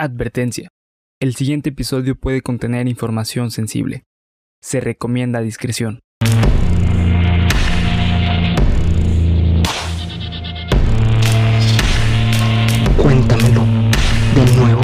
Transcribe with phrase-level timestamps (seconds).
[0.00, 0.68] Advertencia.
[1.20, 4.04] El siguiente episodio puede contener información sensible.
[4.62, 5.98] Se recomienda discreción.
[12.96, 13.64] Cuéntamelo
[14.36, 14.82] de nuevo.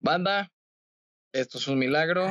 [0.00, 0.52] Banda,
[1.34, 2.30] esto es un milagro.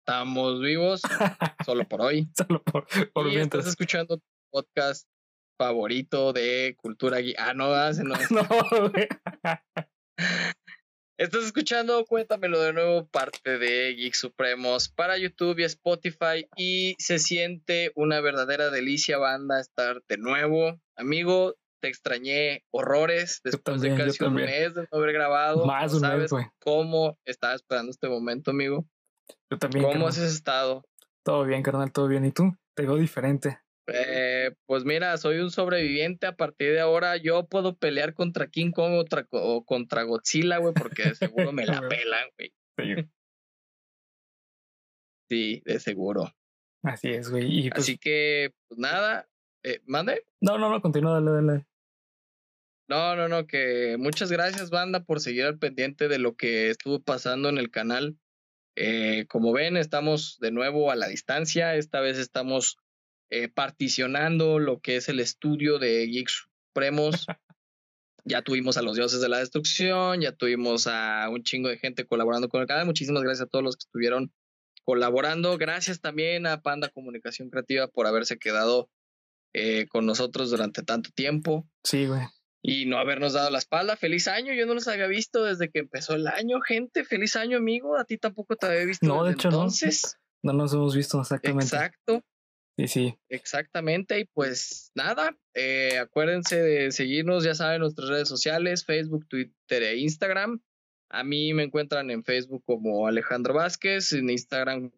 [0.00, 1.02] Estamos vivos,
[1.66, 2.30] solo por hoy.
[2.34, 3.66] Solo por, por y mientras.
[3.66, 5.06] estás escuchando tu podcast
[5.58, 8.14] favorito de cultura gui- Ah, no, ah, no.
[8.30, 9.08] No, güey.
[11.18, 16.46] Estás escuchando, cuéntamelo de nuevo, parte de Geek Supremos para YouTube y Spotify.
[16.56, 20.78] Y se siente una verdadera delicia, banda, estar de nuevo.
[20.94, 25.64] Amigo, te extrañé horrores después también, de casi un mes de no haber grabado.
[25.64, 26.44] Más No un mes, sabes güey.
[26.58, 28.84] cómo estaba esperando este momento, amigo.
[29.50, 29.84] Yo también.
[29.84, 30.08] ¿Cómo carnal.
[30.10, 30.84] has estado?
[31.24, 32.26] Todo bien, carnal, todo bien.
[32.26, 32.54] ¿Y tú?
[32.74, 33.58] Te veo diferente.
[33.88, 36.26] Eh, pues mira, soy un sobreviviente.
[36.26, 40.58] A partir de ahora, yo puedo pelear contra King Kong o, tra- o contra Godzilla,
[40.58, 42.52] güey, porque de seguro me la pelan, güey.
[42.78, 43.08] Sí,
[45.28, 46.32] Sí, de seguro.
[46.84, 47.68] Así es, güey.
[47.70, 49.28] Pues, Así que, pues nada,
[49.64, 50.24] eh, mande.
[50.40, 51.66] No, no, no, continúa, dale, dale.
[52.88, 57.00] No, no, no, que muchas gracias, banda, por seguir al pendiente de lo que estuvo
[57.00, 58.16] pasando en el canal.
[58.76, 61.74] Eh, como ven, estamos de nuevo a la distancia.
[61.74, 62.76] Esta vez estamos
[63.30, 67.26] eh, particionando lo que es el estudio de Geeks Supremos.
[68.24, 72.06] ya tuvimos a los dioses de la destrucción, ya tuvimos a un chingo de gente
[72.06, 72.86] colaborando con el canal.
[72.86, 74.32] Muchísimas gracias a todos los que estuvieron
[74.84, 75.56] colaborando.
[75.58, 78.88] Gracias también a Panda Comunicación Creativa por haberse quedado
[79.52, 82.22] eh, con nosotros durante tanto tiempo Sí, güey.
[82.62, 83.96] y no habernos dado la espalda.
[83.96, 87.04] Feliz año, yo no los había visto desde que empezó el año, gente.
[87.04, 87.96] Feliz año, amigo.
[87.96, 89.06] A ti tampoco te había visto.
[89.06, 89.58] No, de hecho, no.
[89.58, 90.16] entonces.
[90.42, 91.64] No nos hemos visto exactamente.
[91.64, 92.24] Exacto,
[92.76, 94.18] Sí, exactamente.
[94.20, 99.96] Y pues nada, eh, acuérdense de seguirnos, ya saben, nuestras redes sociales, Facebook, Twitter e
[99.96, 100.60] Instagram.
[101.08, 104.92] A mí me encuentran en Facebook como Alejandro Vázquez, en Instagram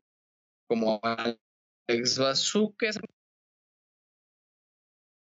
[0.67, 2.99] como Alex Vázquez.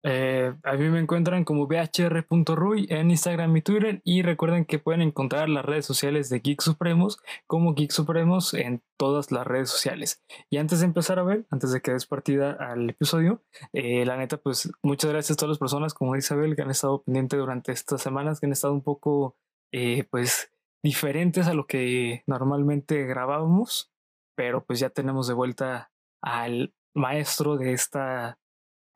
[0.03, 5.01] Eh, a mí me encuentran como bhr.ruy en Instagram y Twitter y recuerden que pueden
[5.01, 10.23] encontrar las redes sociales de Geek Supremos como Geek Supremos en todas las redes sociales.
[10.49, 13.43] Y antes de empezar a ver, antes de que des partida al episodio,
[13.73, 17.03] eh, la neta, pues muchas gracias a todas las personas como Isabel que han estado
[17.03, 19.35] pendientes durante estas semanas, que han estado un poco,
[19.73, 23.91] eh, pues, diferentes a lo que normalmente grabábamos,
[24.35, 28.38] pero pues ya tenemos de vuelta al maestro de esta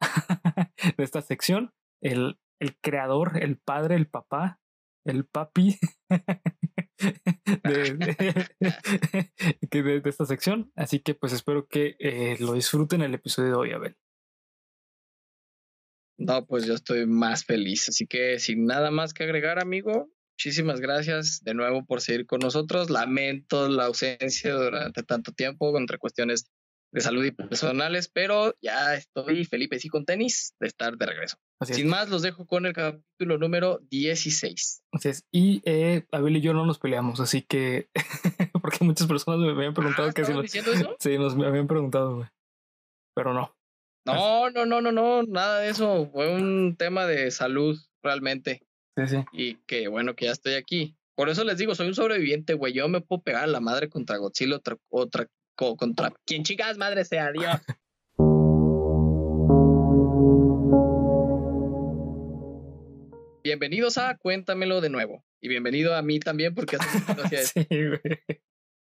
[0.97, 1.71] de esta sección,
[2.01, 4.59] el, el creador, el padre, el papá,
[5.05, 5.77] el papi
[7.63, 7.93] de,
[9.71, 10.71] de- de esta sección.
[10.75, 13.97] Así que pues espero que eh, lo disfruten el episodio de hoy, Abel.
[16.17, 17.89] No, pues yo estoy más feliz.
[17.89, 22.39] Así que sin nada más que agregar, amigo, muchísimas gracias de nuevo por seguir con
[22.39, 22.89] nosotros.
[22.89, 26.49] Lamento la ausencia durante tanto tiempo entre cuestiones
[26.93, 31.37] de salud y personales, pero ya estoy Felipe sí con tenis de estar de regreso.
[31.59, 31.77] Así es.
[31.79, 34.83] Sin más, los dejo con el capítulo número 16.
[34.91, 35.25] Así es.
[35.31, 37.89] Y eh, Abel y yo no nos peleamos, así que
[38.61, 40.95] porque muchas personas me habían preguntado Ah, que si ¿estaban nos, diciendo eso?
[40.99, 42.27] sí, nos me habían preguntado, güey.
[43.15, 43.55] Pero no.
[44.05, 46.09] No, no, no, no, no, nada de eso.
[46.11, 48.61] Fue un tema de salud realmente.
[48.97, 49.17] Sí, sí.
[49.31, 50.95] Y que bueno que ya estoy aquí.
[51.15, 52.73] Por eso les digo, soy un sobreviviente, güey.
[52.73, 56.77] Yo me puedo pegar a la madre contra Godzilla, otra, otra, co- contra quien chicas
[56.77, 57.45] madre sea, Dios.
[63.43, 65.25] Bienvenidos a Cuéntamelo de nuevo.
[65.41, 66.77] Y bienvenido a mí también, porque
[67.31, 67.61] esto.
[67.61, 67.65] Sí,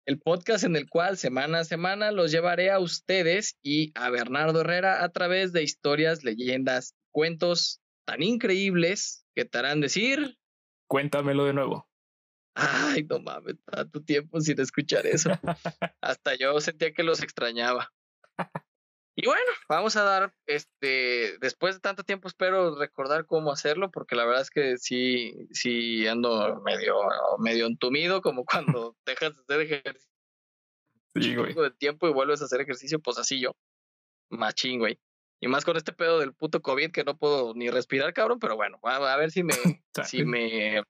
[0.06, 4.62] el podcast en el cual semana a semana los llevaré a ustedes y a Bernardo
[4.62, 10.38] Herrera a través de historias, leyendas, cuentos tan increíbles que te harán decir,
[10.88, 11.88] Cuéntamelo de nuevo.
[12.56, 15.30] Ay, no mames, tanto tiempo sin escuchar eso.
[16.02, 17.92] Hasta yo sentía que los extrañaba.
[19.16, 24.16] Y bueno, vamos a dar, este, después de tanto tiempo espero recordar cómo hacerlo, porque
[24.16, 26.96] la verdad es que sí, sí ando medio,
[27.38, 28.44] medio entumido, como
[28.76, 30.14] cuando dejas de hacer ejercicio
[31.16, 31.54] Sí, güey.
[31.54, 33.56] de tiempo y vuelves a hacer ejercicio, pues así yo.
[34.30, 35.00] Machín, güey.
[35.40, 38.56] Y más con este pedo del puto COVID que no puedo ni respirar, cabrón, pero
[38.56, 39.54] bueno, a, a ver si me,
[40.04, 40.82] si me,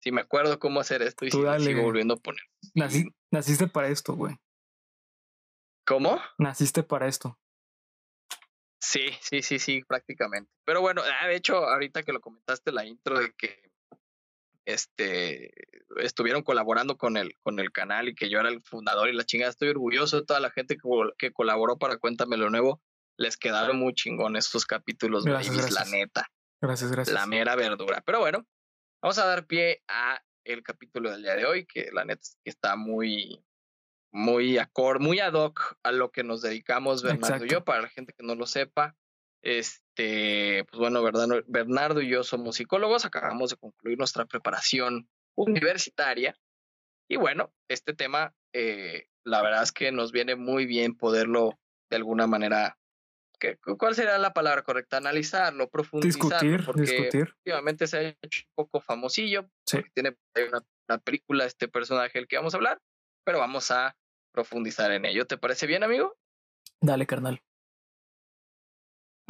[0.00, 1.84] si me acuerdo cómo hacer esto y Tú si dale, sigo güey.
[1.86, 2.42] volviendo a poner.
[2.74, 4.36] Nací- naciste para esto, güey.
[5.86, 6.20] ¿Cómo?
[6.38, 7.38] Naciste para esto.
[8.80, 10.50] Sí, sí, sí, sí, prácticamente.
[10.64, 13.70] Pero bueno, ah, de hecho, ahorita que lo comentaste la intro de que
[14.66, 15.52] este
[15.96, 19.24] estuvieron colaborando con el, con el canal y que yo era el fundador y la
[19.24, 22.82] chingada, estoy orgulloso de toda la gente que, col- que colaboró para Cuéntamelo Nuevo.
[23.16, 26.30] Les quedaron muy chingones estos capítulos, Gracias, babies, la neta.
[26.60, 27.14] Gracias, gracias.
[27.14, 28.00] la mera verdura.
[28.04, 28.46] Pero bueno,
[29.02, 32.76] vamos a dar pie a el capítulo del día de hoy, que la neta está
[32.76, 33.44] muy,
[34.12, 37.64] muy acorde, muy ad hoc a lo que nos dedicamos Bernardo y yo.
[37.64, 38.96] Para la gente que no lo sepa,
[39.42, 46.34] este, pues bueno, Bernardo, Bernardo y yo somos psicólogos, acabamos de concluir nuestra preparación universitaria.
[47.10, 51.58] Y bueno, este tema, eh, la verdad es que nos viene muy bien poderlo
[51.90, 52.77] de alguna manera, ¿qué-
[53.78, 54.96] ¿cuál sería la palabra correcta?
[54.98, 57.34] Analizarlo, profundizarlo, Discutir, porque discutir.
[57.38, 59.76] últimamente se ha hecho un poco famosillo, Sí.
[59.78, 60.16] porque tiene
[60.48, 62.80] una, una película este personaje del que vamos a hablar,
[63.24, 63.96] pero vamos a
[64.32, 65.26] profundizar en ello.
[65.26, 66.16] ¿Te parece bien, amigo?
[66.80, 67.42] Dale, carnal.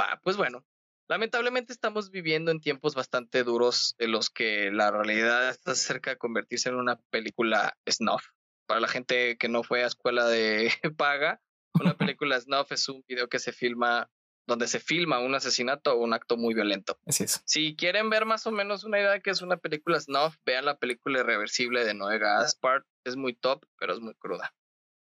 [0.00, 0.64] Va, pues bueno,
[1.08, 6.18] lamentablemente estamos viviendo en tiempos bastante duros en los que la realidad está cerca de
[6.18, 8.26] convertirse en una película snuff.
[8.66, 11.40] Para la gente que no fue a escuela de paga,
[11.80, 14.10] una película snuff es un video que se filma,
[14.46, 16.98] donde se filma un asesinato o un acto muy violento.
[17.06, 17.42] Así es.
[17.46, 20.64] Si quieren ver más o menos una idea de que es una película snuff, vean
[20.64, 22.84] la película Irreversible de Noé Gaspar.
[23.04, 24.54] Es muy top, pero es muy cruda.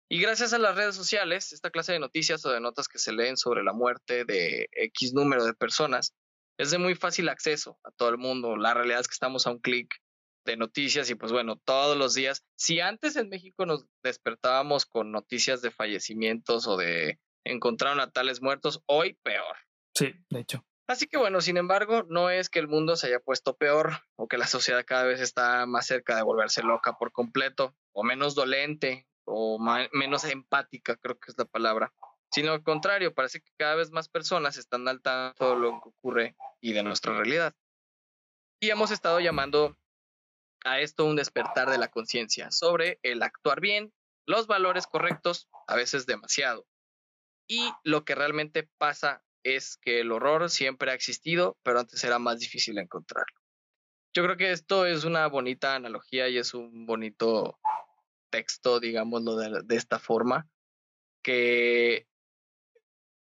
[0.08, 3.12] Y gracias a las redes sociales, esta clase de noticias o de notas que se
[3.12, 6.12] leen sobre la muerte de X número de personas
[6.58, 8.56] es de muy fácil acceso a todo el mundo.
[8.56, 10.01] La realidad es que estamos a un clic
[10.44, 15.12] de noticias y pues bueno, todos los días, si antes en México nos despertábamos con
[15.12, 19.56] noticias de fallecimientos o de encontraron a tales muertos, hoy peor.
[19.94, 20.64] Sí, de hecho.
[20.88, 24.28] Así que bueno, sin embargo, no es que el mundo se haya puesto peor o
[24.28, 28.34] que la sociedad cada vez está más cerca de volverse loca por completo o menos
[28.34, 29.58] dolente o
[29.92, 31.92] menos empática, creo que es la palabra.
[32.32, 35.88] Sino al contrario, parece que cada vez más personas están al tanto de lo que
[35.90, 37.54] ocurre y de nuestra realidad.
[38.60, 39.76] Y hemos estado llamando
[40.64, 43.92] a esto un despertar de la conciencia sobre el actuar bien,
[44.26, 46.66] los valores correctos, a veces demasiado.
[47.48, 52.18] Y lo que realmente pasa es que el horror siempre ha existido, pero antes era
[52.18, 53.40] más difícil encontrarlo.
[54.14, 57.58] Yo creo que esto es una bonita analogía y es un bonito
[58.30, 60.48] texto, digámoslo de, de esta forma,
[61.22, 62.06] que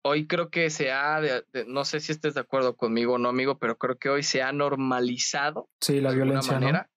[0.04, 3.18] hoy creo que se ha, de- de- no sé si estés de acuerdo conmigo o
[3.18, 6.91] no, amigo, pero creo que hoy se ha normalizado Sí, la de violencia, manera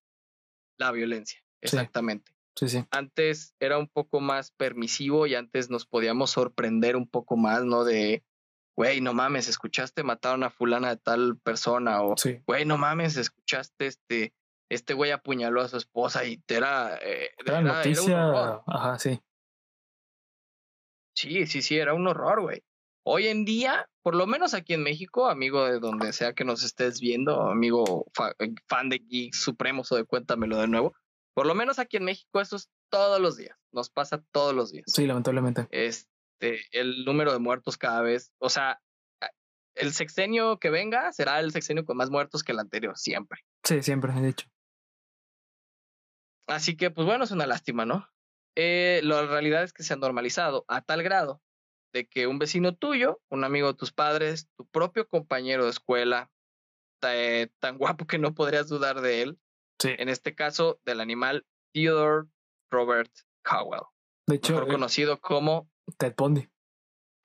[0.79, 1.41] la violencia.
[1.61, 2.33] Exactamente.
[2.57, 2.85] Sí, sí.
[2.91, 7.83] Antes era un poco más permisivo y antes nos podíamos sorprender un poco más, ¿no?
[7.85, 8.23] De,
[8.77, 12.41] güey, no mames, escuchaste mataron a fulana de tal persona o, Sí.
[12.47, 14.35] güey, no mames, escuchaste este,
[14.71, 18.27] este güey apuñaló a su esposa y te era, eh, Era era- era un noticia.
[18.29, 18.63] horror.
[18.67, 19.21] Ajá, sí.
[21.17, 22.63] Sí, sí, sí, era un horror, güey.
[23.07, 26.63] Hoy en día, por lo menos aquí en México, amigo de donde sea que nos
[26.65, 30.95] estés viendo, amigo fa- eh, fan de Geeks Supremos o de Cuéntamelo de nuevo,
[31.35, 34.73] por lo menos aquí en México eso es todos los días, nos pasa todos los
[34.73, 34.87] días.
[34.87, 35.69] Sí, lamentablemente.
[35.71, 38.81] Este, el número de muertos cada vez, o sea,
[39.75, 43.41] el sexenio que venga será el sexenio con más muertos que el anterior, siempre.
[43.65, 44.47] Sí, siempre he dicho.
[46.47, 48.09] Así que, pues bueno, es una lástima, ¿no?
[48.57, 51.43] Eh, la realidad es que se ha normalizado a tal grado
[51.95, 56.31] de que un vecino tuyo, un amigo de tus padres, tu propio compañero de escuela,
[57.01, 59.39] ta- eh, tan guapo que no podrías dudar de él,
[59.81, 59.91] Sí.
[59.99, 62.29] en este caso del animal Theodore
[62.71, 63.11] Robert
[63.45, 63.83] Cowell,
[64.27, 65.69] De hecho, mejor eh, conocido como
[65.99, 66.49] Ted Bundy.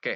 [0.02, 0.14] ¿Qué?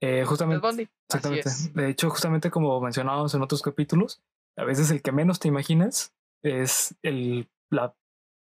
[0.00, 0.66] Eh, Ted justamente.
[0.66, 0.82] Bundy.
[0.84, 1.50] Así Exactamente.
[1.74, 4.22] De hecho, justamente como mencionábamos en otros capítulos,
[4.56, 7.94] a veces el que menos te imaginas es el, la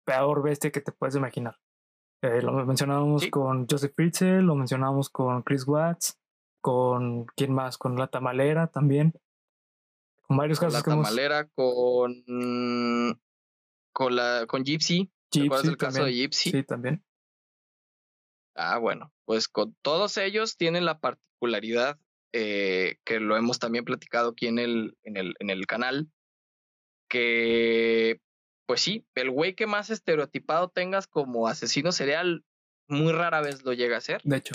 [0.06, 1.58] peor bestia que te puedes imaginar.
[2.22, 3.30] Eh, lo mencionábamos Sí.
[3.30, 6.18] con Joseph Fritzl, lo mencionábamos con Chris Watts,
[6.60, 9.14] con quién más, con la tamalera también.
[10.22, 13.20] Con varios Con casos la que hemos tamalera, con,
[13.92, 15.10] con, la, con Gypsy.
[15.30, 16.12] ¿Te acuerdas Gypsy del caso de.
[16.12, 16.50] Gypsy?
[16.50, 17.02] Sí, también.
[18.54, 21.98] Ah, bueno, pues con todos ellos tienen la particularidad
[22.32, 26.10] eh, que lo hemos también platicado aquí en el, en el, en el canal,
[27.08, 28.20] que
[28.70, 32.44] pues sí, el güey que más estereotipado tengas como asesino serial,
[32.86, 34.20] muy rara vez lo llega a ser.
[34.22, 34.54] De hecho,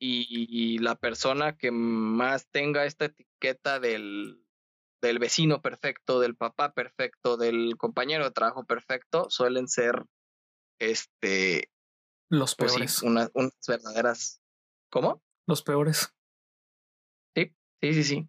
[0.00, 4.44] Y, y la persona que más tenga esta etiqueta del,
[5.00, 10.04] del vecino perfecto, del papá perfecto, del compañero de trabajo perfecto, suelen ser
[10.80, 11.70] este
[12.28, 12.92] los pues peores.
[12.96, 14.42] sí, una- unas verdaderas.
[14.90, 15.22] ¿Cómo?
[15.46, 16.12] Los peores.
[17.36, 18.28] Sí, sí, sí.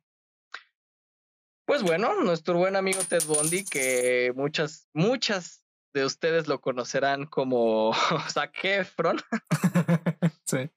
[1.66, 7.92] Pues bueno, nuestro buen amigo Ted Bundy, que muchas, muchas de ustedes lo conocerán como
[8.30, 9.18] Zac Efron,
[10.46, 10.70] sí.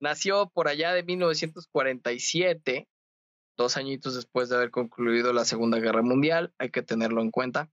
[0.00, 2.88] nació por allá de 1947,
[3.58, 7.70] dos añitos después de haber concluido la Segunda Guerra Mundial, hay que tenerlo en cuenta,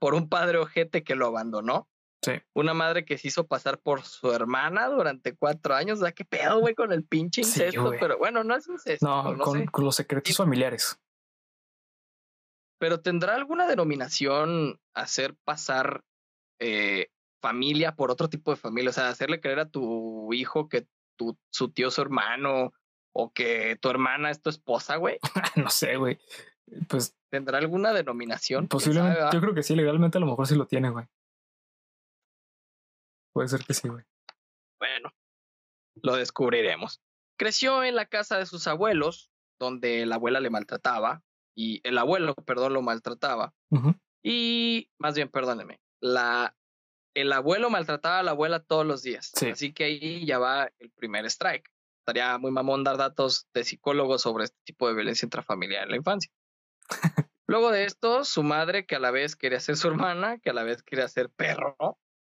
[0.00, 1.88] por un padre ojete que lo abandonó.
[2.22, 2.32] Sí.
[2.54, 5.98] Una madre que se hizo pasar por su hermana durante cuatro años.
[5.98, 7.92] O sea, qué pedo, güey, con el pinche incesto.
[8.00, 9.06] pero bueno, no es incesto.
[9.06, 9.66] No, No, con, sé.
[9.66, 10.34] con los secretos Sí.
[10.34, 10.98] familiares.
[12.84, 16.04] Pero ¿tendrá alguna denominación hacer pasar
[16.58, 17.08] eh,
[17.40, 18.90] familia por otro tipo de familia?
[18.90, 20.86] O sea, hacerle creer a tu hijo que
[21.16, 22.74] tu, su tío es su hermano
[23.14, 25.18] o que tu hermana es tu esposa, güey.
[25.56, 26.18] no sé, güey.
[26.86, 28.68] Pues ¿Tendrá alguna denominación?
[28.68, 31.06] posiblemente, yo creo que sí, legalmente a lo mejor sí lo tiene, güey.
[33.32, 34.04] Puede ser que sí, güey.
[34.78, 35.10] Bueno,
[36.02, 37.00] lo descubriremos.
[37.38, 41.22] Creció en la casa de sus abuelos, donde la abuela le maltrataba,
[41.54, 43.54] y el abuelo, perdón, lo maltrataba.
[43.70, 43.94] Ujú.
[44.22, 46.56] Y más bien, perdóneme, la,
[47.14, 49.32] el abuelo maltrataba a la abuela todos los días.
[49.34, 49.50] Sí.
[49.50, 51.70] Así que ahí ya va el primer strike.
[52.00, 55.96] Estaría muy mamón dar datos de psicólogos sobre este tipo de violencia intrafamiliar en la
[55.96, 56.30] infancia.
[57.46, 60.52] Luego de esto, su madre, que a la vez quería ser su hermana, que a
[60.54, 61.76] la vez quería ser perro,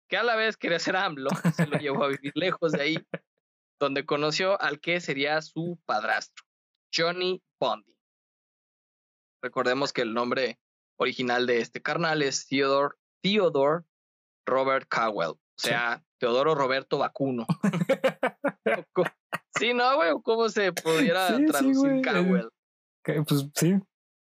[0.07, 3.07] que a la vez quería ser AMLO, se lo llevó a vivir lejos de ahí,
[3.79, 6.45] donde conoció al que sería su padrastro,
[6.95, 7.95] Johnny Bondi.
[9.41, 10.59] Recordemos que el nombre
[10.97, 13.83] original de este carnal es Theodore, Theodore
[14.45, 15.69] Robert Cowell, o Sí.
[15.69, 17.45] sea, Teodoro Roberto Vacuno.
[19.57, 22.49] sí, no, güey, ¿cómo se pudiera Sí, traducir eh, Cowell?
[23.25, 23.75] Pues sí.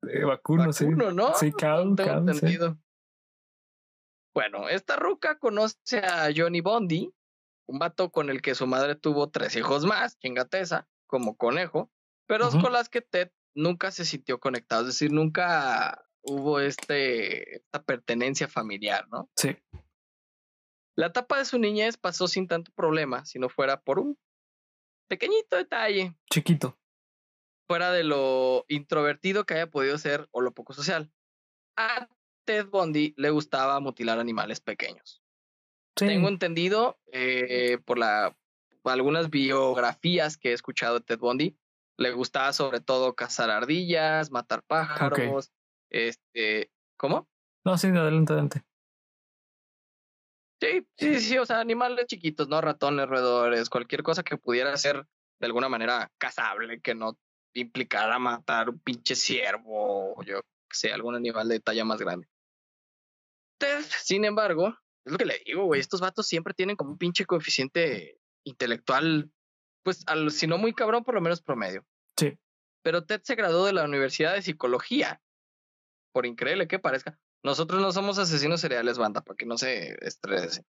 [0.09, 0.85] eh, vacuno, sí.
[0.85, 1.33] Vacuno, ¿no?
[1.35, 2.31] Sí, cow, Tengo cow, sí.
[2.31, 2.77] entendido.
[4.33, 7.11] Bueno, esta ruca conoce a Johnny Bondi,
[7.67, 11.89] un vato con el que su madre tuvo tres hijos más, chingateza, como conejo,
[12.27, 12.61] pero Ujú.
[12.61, 18.47] con las que Ted nunca se sintió conectado, es decir, nunca hubo este, esta pertenencia
[18.47, 19.29] familiar, ¿no?
[19.35, 19.57] Sí.
[20.95, 24.17] La etapa de su niñez pasó sin tanto problema, si no fuera por un
[25.07, 26.77] pequeñito detalle, Chiquito.
[27.67, 31.11] fuera de lo introvertido que haya podido ser o lo poco social.
[31.77, 32.07] A
[32.45, 35.21] Ted Bundy le gustaba mutilar animales pequeños.
[35.97, 36.07] Sí.
[36.07, 38.37] Tengo entendido eh, por la
[38.83, 41.57] algunas biografías que he escuchado de Ted Bundy,
[41.97, 45.51] le gustaba sobre todo cazar ardillas, matar pájaros,
[45.89, 47.27] este, ¿cómo?
[47.65, 48.63] No, sí, adelante, adelante.
[50.59, 52.61] Sí, sí, sí, o sea, animales chiquitos, ¿no?
[52.61, 55.05] Ratones, roedores, cualquier cosa que pudiera ser
[55.39, 57.17] de alguna manera cazable, que no
[57.53, 62.27] implicara matar un pinche ciervo o yo que sé, algún animal de talla más grande.
[63.59, 64.75] Ted, sin embargo,
[65.05, 69.31] es lo que le digo, güey, estos vatos siempre tienen como un pinche coeficiente intelectual,
[69.87, 71.85] pues, al, si no muy cabrón, por lo menos promedio.
[72.17, 72.37] Sí.
[72.81, 75.21] Pero Ted se graduó de la Universidad de Psicología,
[76.11, 77.17] por increíble que parezca.
[77.41, 80.65] Nosotros no somos asesinos seriales, banda, para que no se estresen.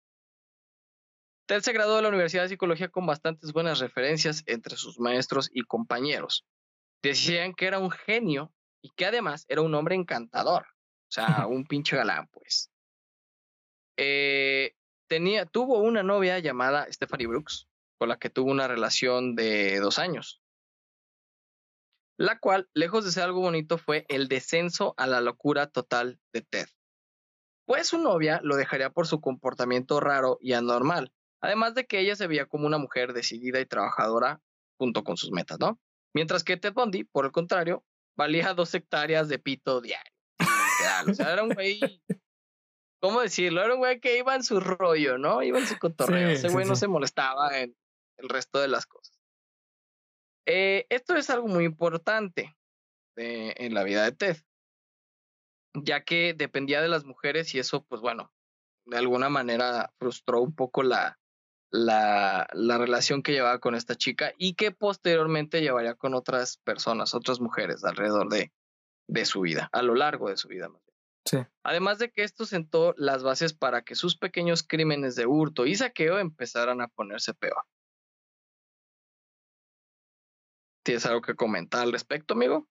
[1.48, 5.50] Ted se graduó de la Universidad de Psicología con bastantes buenas referencias entre sus maestros
[5.52, 6.46] y compañeros.
[7.02, 10.62] Decían que era un genio y que además era un hombre encantador.
[10.62, 12.70] O sea, un pinche galán, pues.
[13.96, 14.76] Eh,
[15.08, 17.67] tenía, tuvo una novia llamada Stephanie Brooks,
[17.98, 20.42] con la que tuvo una relación de dos años.
[22.16, 26.42] La cual, lejos de ser algo bonito, fue el descenso a la locura total de
[26.42, 26.66] Ted.
[27.64, 32.16] Pues su novia lo dejaría por su comportamiento raro y anormal, además de que ella
[32.16, 34.40] se veía como una mujer decidida y trabajadora
[34.78, 35.78] junto con sus metas, ¿no?
[36.14, 37.84] Mientras que Ted Bundy, por el contrario,
[38.16, 40.12] valía dos hectáreas de pito diario.
[41.08, 41.80] O sea, era un güey,
[43.00, 43.62] ¿cómo decirlo?
[43.62, 45.42] Era un güey que iba en su rollo, ¿no?
[45.42, 46.28] Iba en su cotorreo.
[46.30, 46.80] Sí, Ese sí, güey no sí.
[46.80, 47.76] se molestaba en
[48.18, 49.18] el resto de las cosas.
[50.46, 52.56] Eh, esto es algo muy importante
[53.16, 54.36] en la vida de Ted,
[55.74, 58.32] ya que dependía de las mujeres y eso, pues bueno,
[58.86, 61.18] de alguna manera frustró un poco la,
[61.70, 67.14] la, la relación que llevaba con esta chica y que posteriormente llevaría con otras personas,
[67.14, 68.52] otras mujeres alrededor de,
[69.08, 70.70] de su vida, a lo largo de su vida.
[71.24, 71.38] Sí.
[71.62, 75.74] Además de que esto sentó las bases para que sus pequeños crímenes de hurto y
[75.74, 77.64] saqueo empezaran a ponerse peor.
[80.88, 82.66] ¿Tienes algo que comentar al respecto, amigo?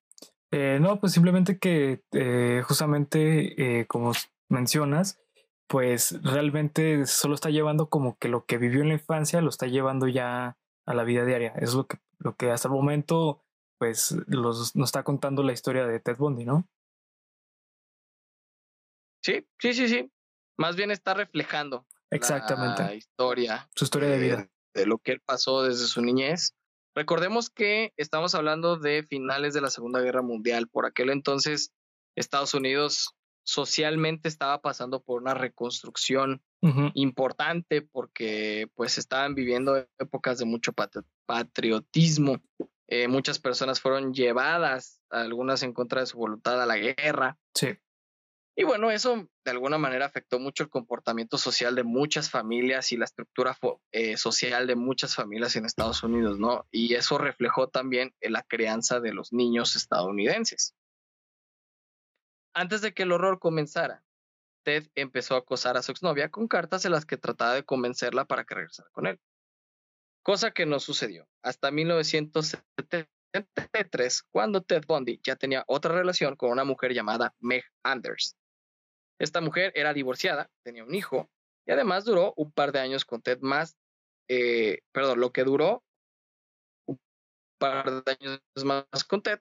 [0.49, 4.11] Eh, no, pues simplemente que eh, justamente eh, como
[4.49, 5.19] mencionas,
[5.67, 9.67] pues realmente solo está llevando como que lo que vivió en la infancia lo está
[9.67, 10.57] llevando ya
[10.87, 11.53] a la vida diaria.
[11.57, 13.45] Es lo que, lo que hasta el momento
[13.77, 16.67] pues los, nos está contando la historia de Ted Bundy, ¿no?
[19.21, 20.11] Sí, sí, sí, sí.
[20.57, 22.81] Más bien está reflejando Exactamente.
[22.81, 24.49] la historia Su historia de eh, vida.
[24.73, 26.55] de lo que él pasó desde su niñez.
[26.97, 30.67] Recordemos que estamos hablando de finales de la Segunda Guerra Mundial.
[30.67, 31.71] Por aquel entonces,
[32.15, 33.13] Estados Unidos
[33.43, 36.41] socialmente estaba pasando por una reconstrucción
[36.95, 42.41] importante porque pues estaban viviendo épocas de mucho patri- patriotismo.
[42.87, 47.37] Eh, muchas personas fueron llevadas, algunas en contra de su voluntad, a la guerra.
[47.53, 47.77] Sí,
[48.59, 52.97] Y bueno, eso de alguna manera afectó mucho el comportamiento social de muchas familias y
[52.97, 53.55] la estructura
[53.91, 56.65] eh, social de muchas familias en Estados Unidos, ¿no?
[56.71, 60.73] Y eso reflejó también en la crianza de los niños estadounidenses.
[62.55, 64.03] Antes de que el horror comenzara,
[64.63, 68.25] Ted empezó a acosar a su exnovia con cartas en las que trataba de convencerla
[68.25, 69.19] para que regresara con él.
[70.23, 76.63] Cosa que no sucedió hasta 1973, cuando Ted Bundy ya tenía otra relación con una
[76.63, 78.35] mujer llamada Meg Anders.
[79.19, 81.29] Esta mujer era divorciada, tenía un hijo
[81.65, 83.77] y además duró un par de años con Ted más,
[84.29, 85.83] eh, perdón, lo que duró
[86.87, 86.99] un
[87.59, 89.39] par de años más con Ted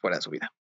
[0.00, 0.52] fuera de su vida.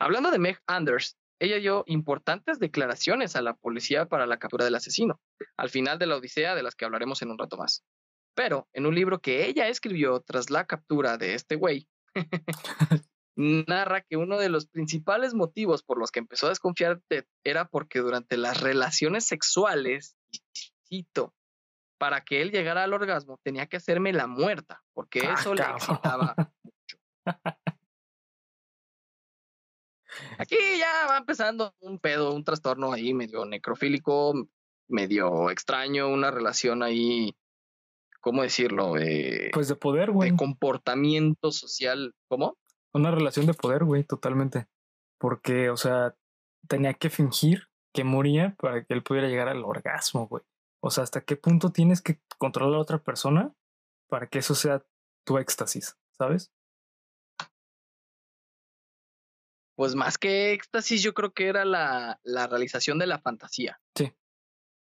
[0.00, 4.74] Hablando de Meg Anders, ella dio importantes declaraciones a la policía para la captura del
[4.74, 5.20] asesino,
[5.56, 7.84] al final de la Odisea de las que hablaremos en un rato más.
[8.34, 11.88] Pero en un libro que ella escribió tras la captura de este güey,
[13.38, 17.68] narra que uno de los principales motivos por los que empezó a desconfiar de era
[17.68, 20.16] porque durante las relaciones sexuales,
[20.88, 21.34] cito,
[21.98, 25.62] para que él llegara al orgasmo tenía que hacerme la muerta, porque Ah, eso le
[25.62, 26.98] excitaba mucho.
[30.38, 34.48] Aquí ya va empezando un pedo, un trastorno ahí medio necrofílico,
[34.88, 37.36] medio extraño, una relación ahí,
[38.20, 38.96] ¿cómo decirlo?
[38.96, 40.30] Eh, Pues de poder, güey.
[40.32, 42.56] de comportamiento social, ¿cómo?
[42.94, 44.68] Una relación de poder, güey, totalmente.
[45.18, 46.16] Porque, o sea,
[46.68, 50.44] tenía que fingir que moría para que él pudiera llegar al orgasmo, güey.
[50.80, 53.52] O sea, ¿hasta qué punto tienes que controlar a otra persona
[54.08, 54.84] para que eso sea
[55.26, 56.52] tu éxtasis, ¿sabes?
[59.76, 63.80] Pues más que éxtasis, yo creo que era la, la realización de la fantasía.
[63.96, 64.12] Sí.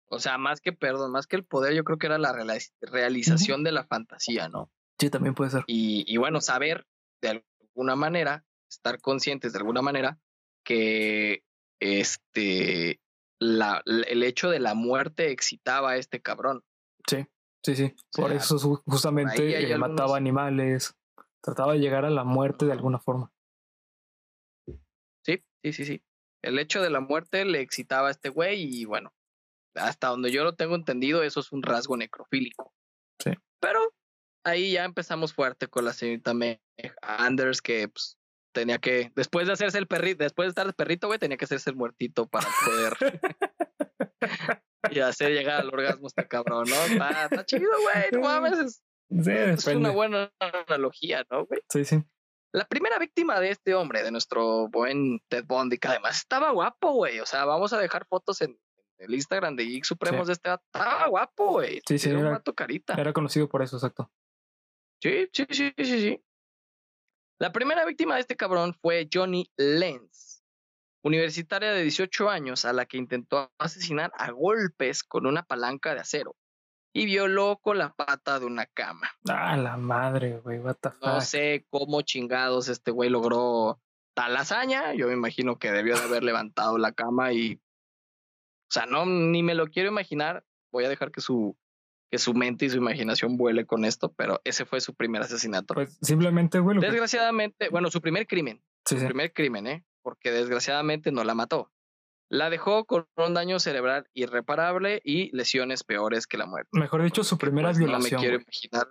[0.08, 2.72] O sea, más que, perdón, más que el poder, yo creo que era la realiz-
[2.80, 4.70] realización de la fantasía, ¿no?
[4.98, 5.64] Sí, también puede ser.
[5.66, 6.86] Y, y bueno, saber
[7.20, 10.18] de alguna manera, estar conscientes de alguna manera
[10.64, 11.44] que
[11.80, 13.00] este
[13.40, 16.64] la, el hecho de la muerte excitaba a este cabrón.
[17.08, 17.26] Sí,
[17.64, 17.94] sí, sí.
[18.16, 20.94] O Por sea, eso justamente eh, mataba animales,
[21.42, 23.32] trataba de llegar a la muerte de alguna forma.
[25.24, 26.02] Sí, sí, sí, sí.
[26.42, 29.12] El hecho de la muerte le excitaba a este güey y bueno,
[29.74, 32.72] hasta donde yo lo tengo entendido, eso es un rasgo necrofílico.
[33.20, 33.32] Sí.
[33.60, 33.92] Pero
[34.44, 36.60] ahí ya empezamos fuerte con la señorita Meg
[37.02, 38.18] Anders que pues,
[38.52, 41.44] tenía que, después de hacerse el perrito, después de estar el perrito, güey, tenía que
[41.44, 43.20] hacerse el muertito para poder
[44.90, 46.76] y hacer llegar al orgasmo este cabrón, ¿no?
[46.84, 48.82] Está, está chido, güey, no mames, es,
[49.20, 51.60] Sí, es una buena analogía, ¿no, güey?
[51.68, 52.02] Sí, sí.
[52.52, 56.92] La primera víctima de este hombre, de nuestro buen Ted Bundy, que además estaba guapo,
[56.92, 57.20] güey.
[57.20, 58.58] O sea, vamos a dejar fotos en
[58.98, 60.50] el Instagram de Geek Supremos de este.
[60.50, 61.80] Estaba guapo, güey.
[61.86, 62.94] Sí, sí, Era era- carita.
[62.94, 64.10] Era conocido por eso, exacto.
[65.02, 66.24] Sí, sí, sí, sí, sí.
[67.40, 70.44] La primera víctima de este cabrón fue Johnny Lenz,
[71.02, 76.00] universitaria de 18 años a la que intentó asesinar a golpes con una palanca de
[76.00, 76.36] acero
[76.94, 79.10] y violó con la pata de una cama.
[79.28, 81.22] Ah, la madre, güey, what the No fuck.
[81.22, 83.80] sé cómo chingados este güey logró
[84.14, 84.94] tal hazaña.
[84.94, 87.54] Yo me imagino que debió de haber levantado la cama y.
[87.54, 90.44] O sea, no, ni me lo quiero imaginar.
[90.70, 91.58] Voy a dejar que su,
[92.12, 95.72] que su mente y su imaginación vuele con esto, pero ese fue su primer asesinato.
[95.72, 96.84] Pues simplemente, güey, que...
[96.84, 98.62] Desgraciadamente, bueno, su primer crimen.
[98.84, 99.06] Sí, Su sí.
[99.06, 99.86] primer crimen, ¿eh?
[100.02, 101.72] Porque desgraciadamente no la mató.
[102.28, 106.68] La dejó con un daño cerebral irreparable y lesiones peores que la muerte.
[106.72, 108.20] Mejor dicho, su primera pues, No me violación.
[108.20, 108.88] quiero imaginar.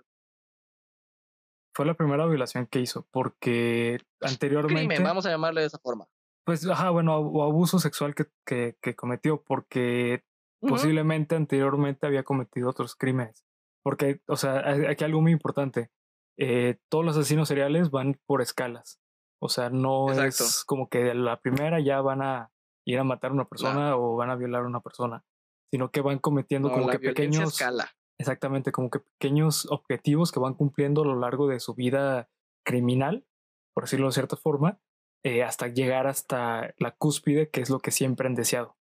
[1.76, 4.80] Fue la primera violación que hizo, porque anteriormente...
[4.80, 6.08] Crimen, vamos a llamarle de esa forma.
[6.44, 10.24] Pues, ajá, bueno, o abuso sexual que, que, que cometió, porque
[10.70, 13.44] Posiblemente anteriormente había cometido otros crímenes.
[13.84, 15.90] Porque, o sea, hay- aquí algo muy importante.
[16.38, 18.98] eh, todos los asesinos seriales van por escalas.
[19.38, 20.44] O sea, no Exacto.
[20.44, 22.50] es como que de la primera ya van a
[22.86, 25.24] ir a matar a una persona o van a violar a una persona,
[25.70, 27.90] sino que van cometiendo No, como la que pequeños, escala.
[28.18, 32.30] exactamente, como que pequeños objetivos que van cumpliendo a lo largo de su vida
[32.66, 33.26] criminal,
[33.74, 34.80] por decirlo de cierta forma,
[35.24, 38.78] eh, hasta llegar hasta la cúspide, que es lo que siempre han deseado,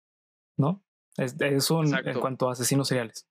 [0.59, 0.83] ¿no?
[1.17, 3.27] Es, eso en, cuanto a asesinos seriales.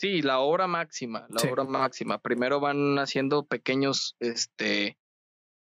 [0.00, 1.48] Sí, la obra máxima, la Sí.
[1.48, 2.18] obra máxima.
[2.18, 4.96] Primero van haciendo pequeños, este,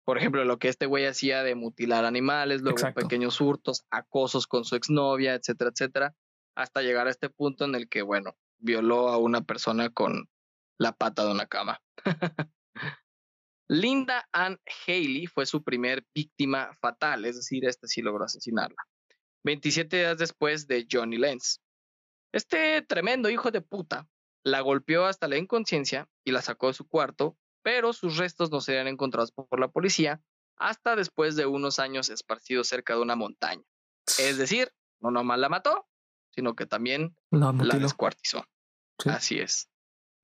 [0.05, 3.01] por ejemplo, lo que este güey hacía de mutilar animales, luego Exacto.
[3.01, 6.15] pequeños hurtos, acosos con su exnovia, etcétera, etcétera,
[6.55, 10.29] hasta llegar a este punto en el que, bueno, violó a una persona con
[10.79, 11.81] la pata de una cama.
[13.69, 18.77] Linda Ann Haley fue su primer víctima fatal, es decir, este sí logró asesinarla.
[19.47, 21.61] 27 días después de Johnny Lenz.
[22.33, 24.09] Este tremendo hijo de puta
[24.43, 28.61] la golpeó hasta la inconsciencia y la sacó de su cuarto, pero sus restos no
[28.61, 30.21] serían encontrados por la policía
[30.57, 33.63] hasta después de unos años esparcidos cerca de una montaña.
[34.19, 35.87] Es decir, no nomás la mató,
[36.35, 38.45] sino que también la descuartizó.
[39.01, 39.11] Sí.
[39.11, 39.71] Así es.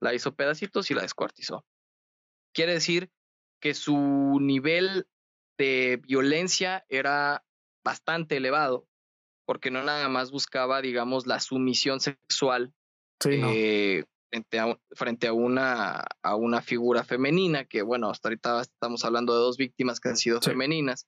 [0.01, 1.65] La hizo pedacitos y la descuartizó.
[2.53, 3.13] Quiere decir
[3.61, 5.07] que su nivel
[5.59, 7.45] de violencia era
[7.85, 8.89] bastante elevado,
[9.53, 12.73] porque no nada más buscaba, digamos, la sumisión sexual
[13.21, 13.51] Sí, no.
[13.53, 19.05] eh, frente, a, frente a, una, a una figura femenina, que bueno, hasta ahorita estamos
[19.05, 20.49] hablando de dos víctimas que han sido Sí.
[20.49, 21.07] femeninas,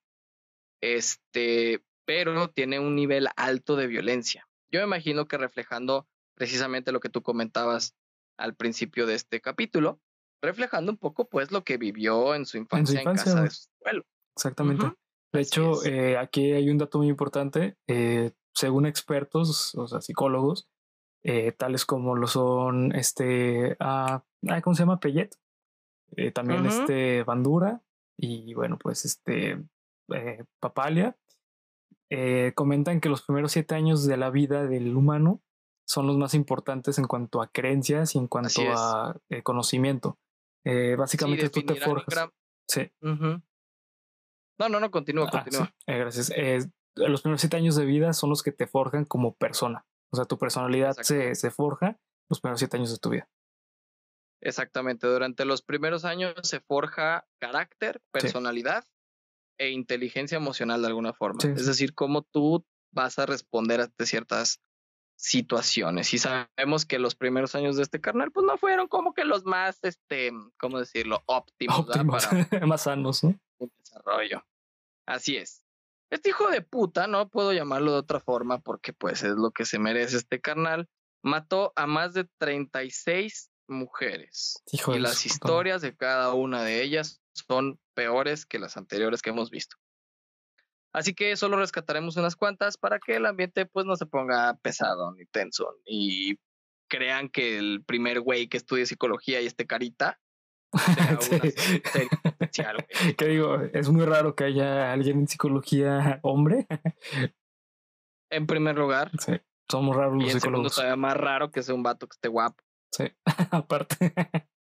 [0.83, 4.47] este, pero tiene un nivel alto de violencia.
[4.71, 7.95] Yo me imagino que reflejando precisamente lo que tú comentabas
[8.37, 10.03] al principio de este capítulo,
[10.43, 13.71] reflejando un poco pues lo que vivió en su infancia en, infancia, casa de su
[13.81, 14.05] abuelo.
[14.37, 14.85] Exactamente.
[15.35, 17.77] De hecho, eh, aquí hay un dato muy importante.
[17.89, 20.69] eh, según expertos, o sea, psicólogos,
[21.25, 24.23] eh, tales como lo son este, ah,
[24.63, 25.01] ¿cómo se llama?
[25.01, 25.31] Pellet.
[26.33, 27.83] también este Bandura
[28.17, 29.61] y bueno, pues este
[30.61, 31.17] Papalia.
[32.55, 35.43] comentan que los primeros siete años de la vida del humano
[35.85, 40.17] son los más importantes en cuanto a creencias y en cuanto Así a conocimiento.
[40.65, 42.31] Sí, básicamente tú te forjas.
[42.69, 42.89] Sí.
[44.59, 45.67] No, no, no, continúa, Ah, continúa.
[45.67, 46.31] sí, eh, gracias.
[46.37, 46.59] Eh,
[46.97, 49.85] los primeros siete años de vida son los que te forjan como persona.
[50.13, 51.99] O sea, tu personalidad se, se forja
[52.31, 53.29] los primeros siete años de tu vida.
[54.41, 55.07] Exactamente.
[55.07, 58.09] Durante los primeros años se forja carácter, Sí.
[58.13, 58.85] personalidad
[59.59, 61.41] e inteligencia emocional de alguna forma.
[61.41, 64.61] Sí, es decir, cómo tú vas a responder ante ciertas
[65.25, 66.13] situaciones.
[66.13, 69.45] Y sabemos que los primeros años de este carnal, pues no fueron como que los
[69.45, 71.23] más, este, ¿cómo decirlo?
[71.25, 71.79] Óptimos.
[71.79, 73.35] Óptimos, para más sanos, ¿no?
[73.59, 74.45] un desarrollo.
[75.07, 75.65] Así es.
[76.11, 79.65] Este hijo de puta, no puedo llamarlo de otra forma porque pues es lo que
[79.65, 80.89] se merece este carnal,
[81.23, 84.63] mató a más de 36 mujeres.
[84.73, 89.23] Hijo y las puta historias de cada una de ellas son peores que las anteriores
[89.23, 89.77] que hemos visto.
[90.95, 95.13] Así que solo rescataremos unas cuantas para que el ambiente pues no se ponga pesado
[95.13, 96.39] ni tenso y
[96.89, 100.21] crean que el primer güey que estudie psicología y este carita
[101.21, 101.37] Sí.
[102.25, 102.87] especial.
[103.19, 106.67] Que digo, es muy raro que haya alguien en psicología hombre.
[108.31, 109.33] En primer lugar, Sí,
[109.71, 110.75] somos raros y los en segundo psicólogos.
[110.77, 112.63] todavía más raro que sea un vato que esté guapo.
[112.93, 113.05] Sí,
[113.51, 114.15] aparte.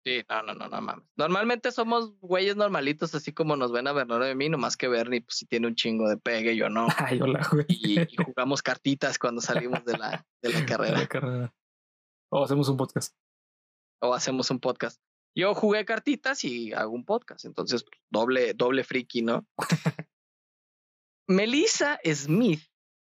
[0.05, 1.05] Sí, no, no, no, no mames.
[1.15, 4.89] Normalmente somos güeyes normalitos, así como nos ven a Bernardo y a mí, nomás que
[4.89, 6.87] Bernie, pues si tiene un chingo de pegue, yo no.
[6.97, 7.65] Ay, hola, güey.
[7.69, 11.53] Y, y jugamos cartitas cuando salimos de la, de la De carrera la carrera.
[12.29, 13.15] O hacemos un podcast.
[14.01, 15.01] o hacemos un podcast.
[15.35, 19.47] Yo jugué cartitas y hago un podcast, entonces doble, doble friki, ¿no?
[21.27, 22.61] Melissa Smith,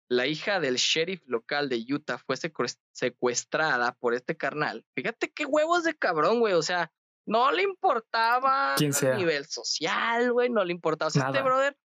[0.08, 4.84] la hija del sheriff local de Utah, fue secuest- secuestrada por este carnal.
[4.94, 6.54] Fíjate qué huevos de cabrón, güey.
[6.54, 6.92] O sea,
[7.26, 8.76] no le importaba
[9.12, 11.08] el nivel social, güey, no le importaba.
[11.08, 11.76] O sea, este brother,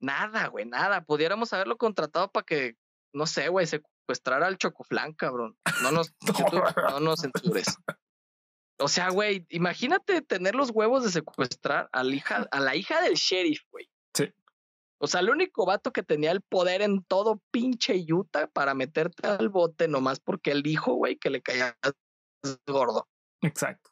[0.00, 1.00] nada, güey, nada.
[1.02, 2.76] Pudiéramos haberlo contratado para que,
[3.12, 5.56] no sé, güey, secuestrara al chocoflán, cabrón.
[5.82, 7.76] No nos, YouTube, no nos censures.
[8.80, 13.00] O sea, güey, imagínate tener los huevos de secuestrar a la hija, a la hija
[13.02, 13.90] del sheriff, güey.
[15.00, 19.28] O sea, el único vato que tenía el poder en todo pinche Utah para meterte
[19.28, 21.76] al bote nomás porque él dijo, güey, que le caía
[22.66, 23.08] gordo.
[23.42, 23.90] Exacto.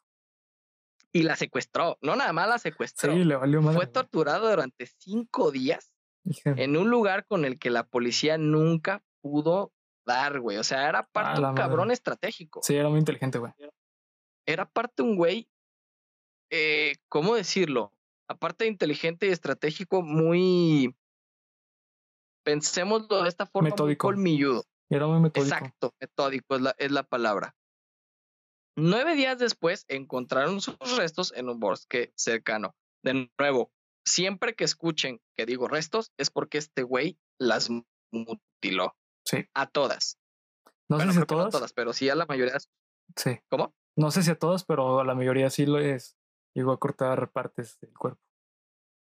[1.13, 1.97] Y la secuestró.
[2.01, 3.13] No nada más la secuestró.
[3.13, 3.77] Sí, le valió madre.
[3.77, 5.93] Fue torturado durante cinco días
[6.43, 9.71] en un lugar con el que la policía nunca pudo
[10.05, 10.57] dar, güey.
[10.57, 11.61] O sea, era parte un madre.
[11.61, 12.61] cabrón estratégico.
[12.63, 13.53] Sí, era muy inteligente, güey.
[14.45, 15.49] era parte un güey,
[16.49, 17.93] eh, ¿cómo decirlo?
[18.29, 20.95] Aparte de inteligente y estratégico, muy,
[22.43, 24.07] pensémoslo de esta forma, Metódico.
[24.07, 24.63] muy colmilludo.
[24.89, 25.53] Era muy metódico.
[25.53, 27.55] Exacto, metódico es la, es la palabra.
[28.77, 32.75] Nueve días después encontraron sus restos en un bosque cercano.
[33.03, 33.71] De nuevo,
[34.05, 37.69] siempre que escuchen que digo restos, es porque este güey las
[38.11, 38.95] mutiló.
[39.25, 39.45] Sí.
[39.53, 40.17] A todas.
[40.89, 41.51] No bueno, sé si a que no todas.
[41.51, 42.57] todas, pero sí a la mayoría.
[43.15, 43.39] Sí.
[43.49, 43.73] ¿Cómo?
[43.97, 46.16] No sé si a todas, pero a la mayoría sí lo es.
[46.57, 48.19] Llegó a cortar partes del cuerpo.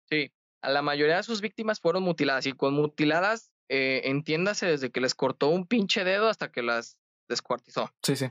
[0.08, 0.32] Sí,
[0.62, 5.02] a la mayoría de sus víctimas fueron mutiladas y con mutiladas, eh, entiéndase desde que
[5.02, 7.90] les cortó un pinche dedo hasta que las descuartizó.
[8.04, 8.28] Sí, sí.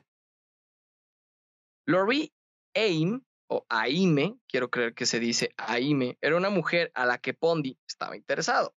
[1.84, 2.32] Lori
[2.76, 7.34] Aim, o Aime, quiero creer que se dice Aime, era una mujer a la que
[7.34, 8.76] Pondi estaba interesado.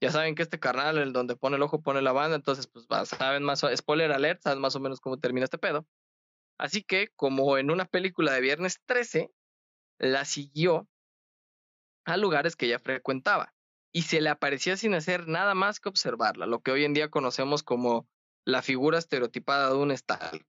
[0.00, 2.86] Ya saben que este carnal, el donde pone el ojo, pone la banda, entonces, pues,
[3.08, 5.84] saben más, spoiler alert, saben más o menos cómo termina este pedo.
[6.60, 9.32] Así que, como en una película de Viernes 13,
[9.98, 10.88] la siguió
[12.04, 13.54] a lugares que ella frecuentaba
[13.92, 17.10] y se le aparecía sin hacer nada más que observarla, lo que hoy en día
[17.10, 18.08] conocemos como
[18.44, 20.46] la figura estereotipada de un stalker.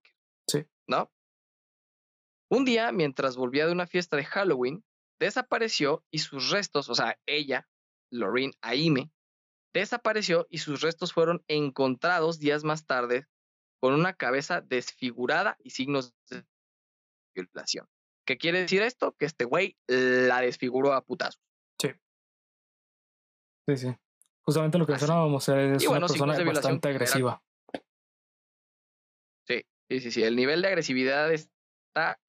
[0.47, 0.65] Sí.
[0.87, 1.11] ¿No?
[2.49, 4.83] Un día, mientras volvía de una fiesta de Halloween,
[5.19, 7.67] desapareció y sus restos, o sea, ella,
[8.11, 9.11] Lorraine Aime,
[9.73, 13.27] desapareció y sus restos fueron encontrados días más tarde
[13.79, 16.45] con una cabeza desfigurada y signos de
[17.35, 17.87] violación.
[18.29, 19.13] ¿Qué quiere decir esto?
[19.17, 21.41] Que este güey la desfiguró a putazos.
[21.81, 21.89] Sí.
[23.67, 23.95] Sí, sí.
[24.43, 27.43] Justamente lo que mencionábamos, es Y una bueno, si persona bastante era- agresiva.
[29.47, 30.21] Sí, sí, sí, sí.
[30.23, 32.19] El nivel de agresividad está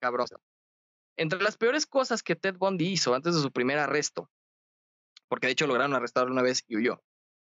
[0.00, 0.28] cabrón.
[1.16, 4.30] Entre las peores cosas que Ted Bundy hizo antes de su primer arresto,
[5.26, 7.02] porque de hecho lograron arrestarlo una vez y huyó,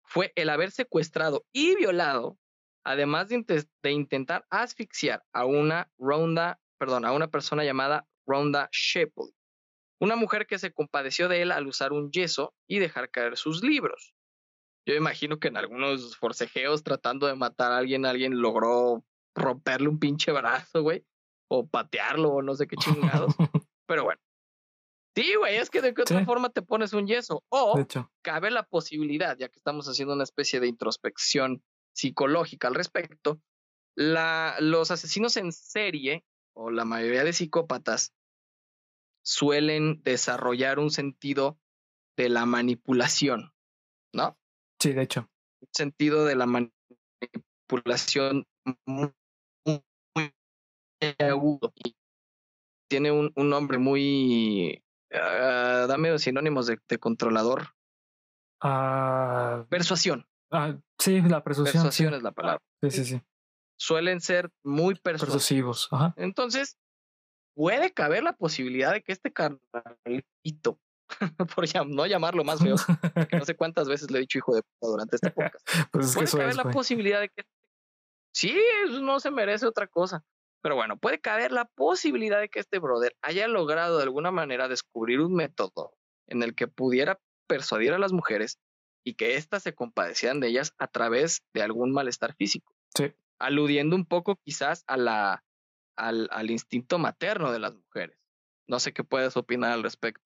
[0.04, 2.38] fue el haber secuestrado y violado,
[2.84, 8.68] además de, inte- de intentar asfixiar a una Ronda, perdón, a una persona llamada Ronda
[8.72, 9.32] Shepley,
[10.00, 13.62] una mujer que se compadeció de él al usar un yeso y dejar caer sus
[13.62, 14.14] libros.
[14.86, 19.04] Yo imagino que en algunos forcejeos tratando de matar a alguien, alguien logró
[19.36, 21.04] romperle un pinche brazo, güey,
[21.48, 23.34] o patearlo, o no sé qué chingados.
[23.86, 24.20] Pero bueno.
[25.14, 26.24] Sí, güey, es que de qué otra Sí.
[26.24, 27.44] forma te pones un yeso.
[27.50, 27.78] O
[28.22, 31.62] cabe la posibilidad, ya que estamos haciendo una especie de introspección
[31.94, 33.40] psicológica al respecto,
[33.94, 36.24] la, los asesinos en serie
[36.54, 38.14] o la mayoría de psicópatas
[39.24, 41.58] suelen desarrollar un sentido
[42.16, 43.52] de la manipulación,
[44.12, 44.38] ¿no?
[44.80, 45.28] sí, de hecho.
[45.60, 48.46] Un sentido de la manipulación
[48.84, 49.12] muy,
[49.64, 50.34] muy
[51.18, 51.72] agudo.
[51.76, 51.94] Y
[52.88, 54.84] tiene un, un nombre muy...
[55.12, 57.68] ah, dame los sinónimos de, de controlador.
[58.60, 60.26] Ah, Persuasión.
[60.52, 61.82] Ah, sí, la persuasión.
[61.82, 62.62] Persuasión es la palabra.
[62.82, 63.22] Sí, sí, sí.
[63.76, 65.34] Suelen ser muy persuasivos.
[65.34, 65.88] Persuasivos.
[65.90, 66.14] Ajá.
[66.16, 66.78] Entonces,
[67.54, 70.78] puede caber la posibilidad de que este carnalito,
[71.54, 72.76] por no llamarlo más feo,
[73.28, 76.06] que no sé cuántas veces le he dicho hijo de puta durante este podcast, Pues
[76.06, 76.74] es que puede eso caber es, la güey.
[76.74, 77.44] posibilidad de que
[78.34, 80.24] sí, eso no se merece otra cosa.
[80.62, 84.68] Pero bueno, puede caber la posibilidad de que este brother haya logrado de alguna manera
[84.68, 85.96] descubrir un método
[86.28, 88.58] en el que pudiera persuadir a las mujeres
[89.04, 92.74] y que éstas se compadecieran de ellas a través de algún malestar físico.
[92.96, 93.12] Sí.
[93.38, 95.44] Aludiendo un poco quizás a la,
[95.96, 98.18] al, al instinto materno de las mujeres.
[98.68, 100.22] No sé qué puedes opinar al respecto.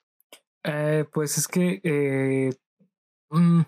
[0.65, 2.51] Eh, pues es que eh,
[3.31, 3.63] mm,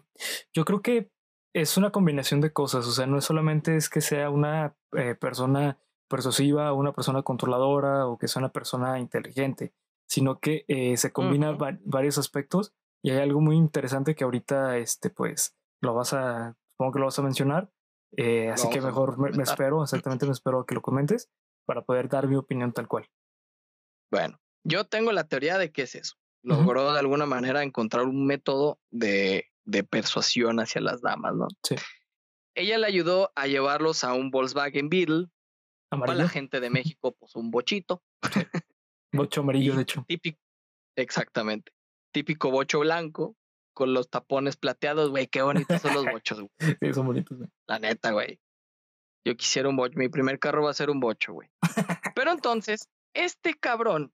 [0.52, 1.10] yo creo que
[1.54, 5.14] es una combinación de cosas, o sea, no es solamente es que sea una eh,
[5.14, 9.72] persona persuasiva, una persona controladora o que sea una persona inteligente,
[10.06, 10.64] sino que
[10.96, 15.94] se combina va- varios aspectos y hay algo muy interesante que ahorita, este, pues, lo
[15.94, 17.70] vas a, supongo que lo vas a mencionar,
[18.16, 21.30] eh, así que mejor me, espero, exactamente me espero que lo comentes
[21.66, 23.06] para poder dar mi opinión tal cual.
[24.10, 26.14] Bueno, yo tengo la teoría de que es eso.
[26.42, 31.48] Logró de alguna manera encontrar un método de, de persuasión hacia las damas, ¿no?
[31.62, 31.74] Sí.
[32.54, 35.26] Ella le ayudó a llevarlos a un Volkswagen Beetle,
[35.90, 38.02] para Amarillo, la gente de México, pues un bochito,
[39.12, 40.04] bocho amarillo, de hecho.
[40.06, 40.38] típico,
[40.96, 41.72] exactamente,
[42.12, 43.36] típico bocho blanco,
[43.74, 46.76] con los tapones plateados, güey, qué bonitos son los bochos, güey.
[46.80, 47.38] Sí, son bonitos.
[47.38, 47.48] güey.
[47.66, 48.40] La neta, güey.
[49.26, 49.98] Yo quisiera un bocho.
[49.98, 51.48] Mi primer carro va a ser un bocho, güey.
[52.16, 54.12] Pero entonces, este cabrón,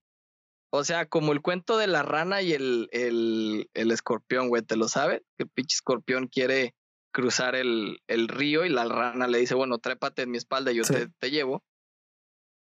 [0.72, 4.76] o sea, como el cuento de la rana y el, el, el escorpión, güey, ¿te
[4.76, 5.22] lo sabes?
[5.38, 6.74] Que el pinche escorpión quiere
[7.12, 10.76] cruzar el, el río y la rana le dice, bueno, trépate en mi espalda y
[10.76, 10.94] yo Sí.
[10.94, 11.62] te, te llevo.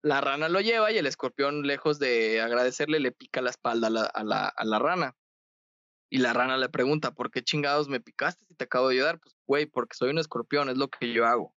[0.04, 3.90] La rana lo lleva y el escorpión, lejos de agradecerle, le pica la espalda a
[3.90, 5.14] la, a la, a la rana.
[6.14, 9.18] Y la rana le pregunta, ¿por qué chingados me picaste si te acabo de ayudar?
[9.18, 11.54] Pues, güey, porque soy un escorpión, es lo que yo hago.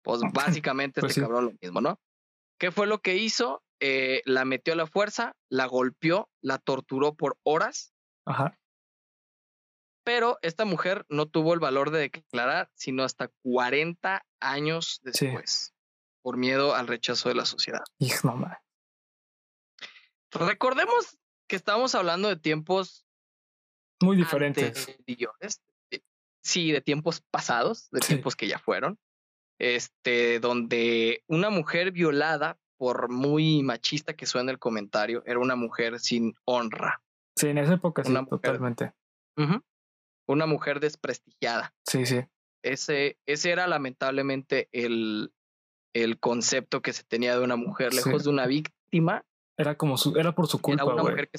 [0.00, 1.26] Pues básicamente Pues este sí.
[1.26, 2.00] cabrón lo mismo, ¿no?
[2.58, 3.62] ¿Qué fue lo que hizo?
[3.80, 7.92] Eh, la metió a la fuerza, la golpeó, la torturó por horas,
[8.24, 8.58] Ajá.
[10.04, 15.26] pero esta mujer no tuvo el valor de declarar, sino hasta 40 años Sí.
[15.26, 15.74] después,
[16.22, 17.82] por miedo al rechazo de la sociedad.
[17.98, 18.62] Hijo, no, ma.
[20.30, 23.04] Recordemos que estamos hablando de tiempos
[24.02, 24.88] Muy diferentes.
[24.88, 25.60] anteriores,
[25.90, 26.00] eh,
[26.44, 28.08] Sí, de tiempos pasados, de Sí.
[28.08, 28.98] tiempos que ya fueron.
[29.60, 36.00] Este, donde una mujer violada, por muy machista que suene el comentario, era una mujer
[36.00, 37.00] sin honra.
[37.36, 38.40] Sí, en esa época sí, Una mujer.
[38.40, 38.92] totalmente.
[40.28, 41.74] Una mujer desprestigiada.
[41.86, 42.20] Sí, sí.
[42.64, 45.32] Ese, ese era lamentablemente el,
[45.94, 47.98] el concepto que se tenía de una mujer, Sí.
[48.04, 49.24] lejos de una víctima.
[49.58, 51.12] Era como su, era por su Era culpa, una güey.
[51.14, 51.38] mujer que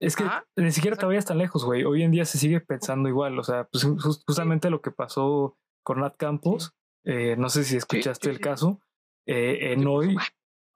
[0.00, 1.84] Es que Ajá, ni siquiera te vayas tan lejos, güey.
[1.84, 3.38] Hoy en día se sigue pensando igual.
[3.38, 6.74] O sea, pues jus- justamente lo que pasó con Nat Campos.
[7.04, 8.42] eh, no sé si escuchaste sí, el sí.
[8.42, 8.80] caso.
[9.26, 10.16] eh, en hoy,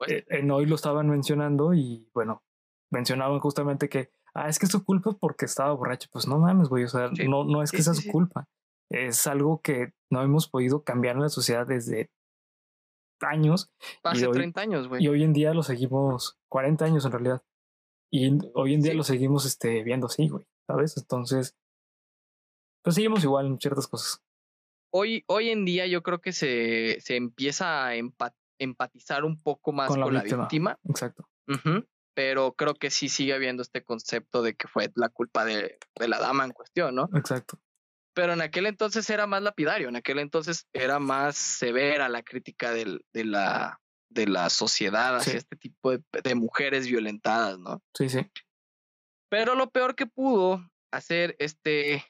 [0.08, 2.42] eh, en hoy lo estaban mencionando y bueno,
[2.90, 6.08] mencionaban justamente que, ah, es que es su culpa porque estaba borracho.
[6.12, 6.84] Pues no mames, güey.
[6.84, 8.48] O sea, no, no es que sea su culpa.
[8.90, 12.10] Es algo que no hemos podido cambiar en la sociedad desde
[13.20, 15.02] años hace hoy- 30 años, güey.
[15.04, 17.42] y hoy en día lo seguimos 40 años en realidad.
[18.12, 18.96] Y hoy en día Sí.
[18.98, 20.96] lo seguimos este, viendo así, güey, ¿sabes?
[20.98, 21.56] Entonces,
[22.82, 24.20] pues seguimos igual en ciertas cosas.
[24.94, 29.72] hoy, hoy en día yo creo que se, se empieza a empa- empatizar un poco
[29.72, 30.78] más Con con la la, víctima.
[30.84, 31.26] Exacto.
[32.14, 36.08] Pero creo que sí sigue habiendo este concepto de que fue la culpa de, de
[36.08, 37.08] la dama en cuestión, ¿no?
[37.14, 37.58] Exacto.
[38.14, 42.72] Pero en aquel entonces era más lapidario, en aquel entonces era más severa la crítica
[42.72, 43.80] del, de, la,
[44.12, 45.38] de la sociedad hacia Sí.
[45.38, 47.82] este tipo de, de mujeres violentadas, ¿no?
[47.96, 48.30] Sí, sí.
[49.30, 50.60] Pero lo peor que pudo
[50.92, 52.04] hacer este,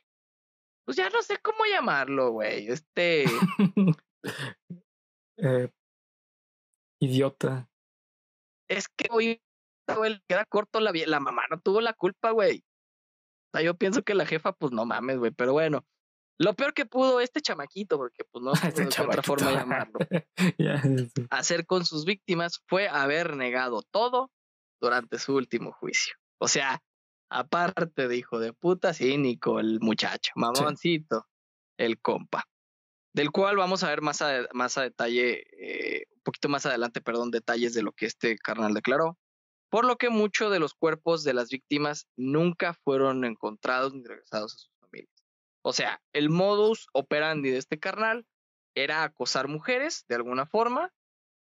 [0.85, 3.25] pues ya no sé cómo llamarlo, güey, este,
[5.39, 5.71] Eh,
[7.01, 7.69] idiota.
[8.69, 9.43] es que hoy,
[10.29, 12.65] queda corto la, la mamá, no tuvo la culpa, güey.
[13.53, 15.85] O sea, yo pienso que la jefa, pues no mames, güey, pero bueno.
[16.39, 19.99] Lo peor que pudo este chamaquito, porque pues no Este de otra forma chamaquito.
[20.59, 24.31] llamarlo, sí, hacer con sus víctimas fue haber negado todo
[24.81, 26.15] durante su último juicio.
[26.39, 26.83] O sea,
[27.31, 31.27] aparte de hijo de puta, cínico el muchacho, mamoncito,
[31.79, 32.45] el compa,
[33.15, 37.01] del cual vamos a ver más a, más a detalle, eh, un poquito más adelante,
[37.01, 39.19] perdón, detalles de lo que este carnal declaró.
[39.71, 44.55] Por lo que muchos de los cuerpos de las víctimas nunca fueron encontrados ni regresados
[44.55, 45.22] a sus familias.
[45.63, 48.27] O sea, el modus operandi de este carnal
[48.75, 50.93] era acosar mujeres de alguna forma,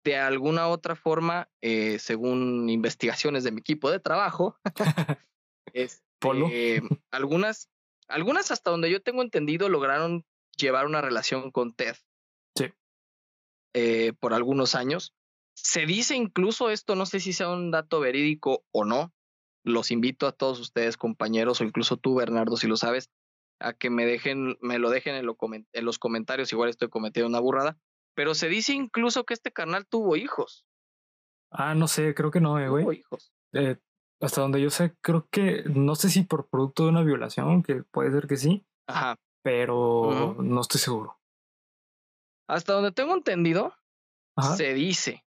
[0.03, 4.59] de alguna otra forma, eh, según investigaciones de mi equipo de trabajo,
[5.73, 6.49] este, Polo.
[7.11, 7.69] algunas,
[8.07, 10.25] algunas hasta donde yo tengo entendido lograron
[10.57, 11.95] llevar una relación con Ted.
[12.55, 12.65] Sí.
[13.73, 15.13] eh, por algunos años.
[15.55, 19.13] Se dice incluso esto, no sé si sea un dato verídico o no.
[19.63, 23.09] Los invito a todos ustedes, compañeros, o incluso tú, Bernardo, si lo sabes,
[23.63, 26.51] a que me dejen, me lo dejen en, lo comen- en los comentarios.
[26.53, 27.77] Igual estoy cometiendo una burrada.
[28.15, 30.65] Pero se dice incluso que este carnal tuvo hijos.
[31.51, 32.99] Ah, no sé, creo que no, eh, Tuvo güey.
[32.99, 33.31] hijos.
[33.53, 33.77] Eh,
[34.21, 37.83] hasta donde yo sé, creo que, no sé si por producto de una violación, que
[37.83, 39.17] puede ser que sí, Ajá.
[39.43, 41.19] pero no estoy seguro.
[42.47, 43.73] Hasta donde tengo entendido,
[44.35, 44.55] Ajá.
[44.55, 45.25] se dice,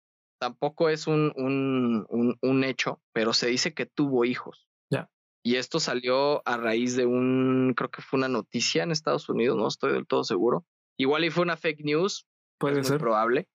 [0.41, 4.69] tampoco es un, un, un, un hecho, pero se dice que tuvo hijos.
[5.49, 9.57] Y esto salió a raíz de un, creo que fue una noticia en Estados Unidos,
[9.57, 10.67] no estoy del todo seguro.
[10.99, 12.27] Igual y fue una fake news,
[12.59, 12.99] Puede es muy ser.
[12.99, 13.49] probable.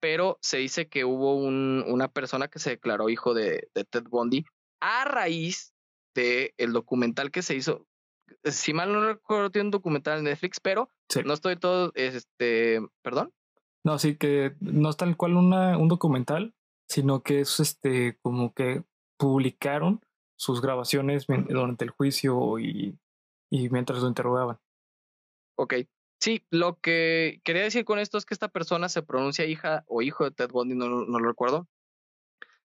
[0.00, 4.04] Pero se dice que hubo un, una persona que se declaró hijo de, de Ted
[4.08, 4.46] Bundy
[4.80, 5.74] a raíz
[6.14, 7.86] de el documental que se hizo.
[8.44, 11.20] Si mal no recuerdo, tiene un documental en Netflix, pero Sí.
[11.22, 13.30] no estoy todo, este, perdón.
[13.84, 16.54] No, sí, que no es tal cual una, un documental,
[16.88, 18.82] sino que es este como que
[19.18, 20.00] publicaron
[20.36, 22.98] sus grabaciones durante el juicio y,
[23.50, 24.58] y mientras lo interrogaban.
[25.56, 25.74] Ok.
[26.20, 30.00] Sí, lo que quería decir con esto es que esta persona se pronuncia hija o
[30.02, 31.68] hijo de Ted Bundy, no, no lo recuerdo.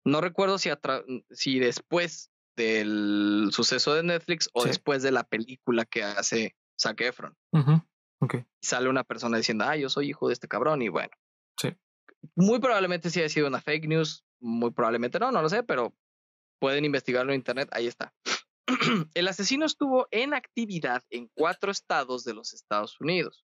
[0.05, 4.68] No recuerdo si, atra- si después del suceso de Netflix o Sí.
[4.68, 7.35] después de la película que hace Zac Efron.
[7.53, 7.81] Ujú,
[8.20, 8.35] Ok.
[8.61, 11.11] Y sale una persona diciendo, ah, yo soy hijo de este cabrón y bueno.
[11.61, 11.68] Sí.
[12.37, 15.94] Muy probablemente sí haya sido una fake news, muy probablemente no, no lo sé, pero
[16.64, 18.14] pueden investigarlo en internet, ahí está.
[19.14, 23.44] El asesino estuvo en actividad en cuatro estados de los Estados Unidos.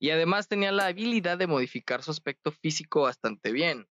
[0.00, 3.86] Y además tenía la habilidad de modificar su aspecto físico bastante bien.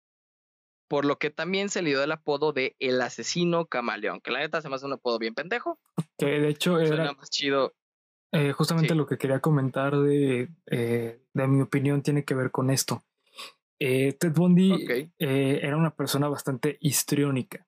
[0.90, 4.40] Por lo que también se le dio el apodo de el asesino camaleón, que la
[4.40, 5.80] neta se me hace un apodo bien pendejo.
[6.18, 7.76] Que de hecho Suena era más chido.
[8.34, 8.98] eh, justamente Sí.
[8.98, 13.04] lo que quería comentar de, eh, de mi opinión tiene que ver con esto.
[13.80, 17.68] Eh, Ted Bundy era una persona bastante histriónica.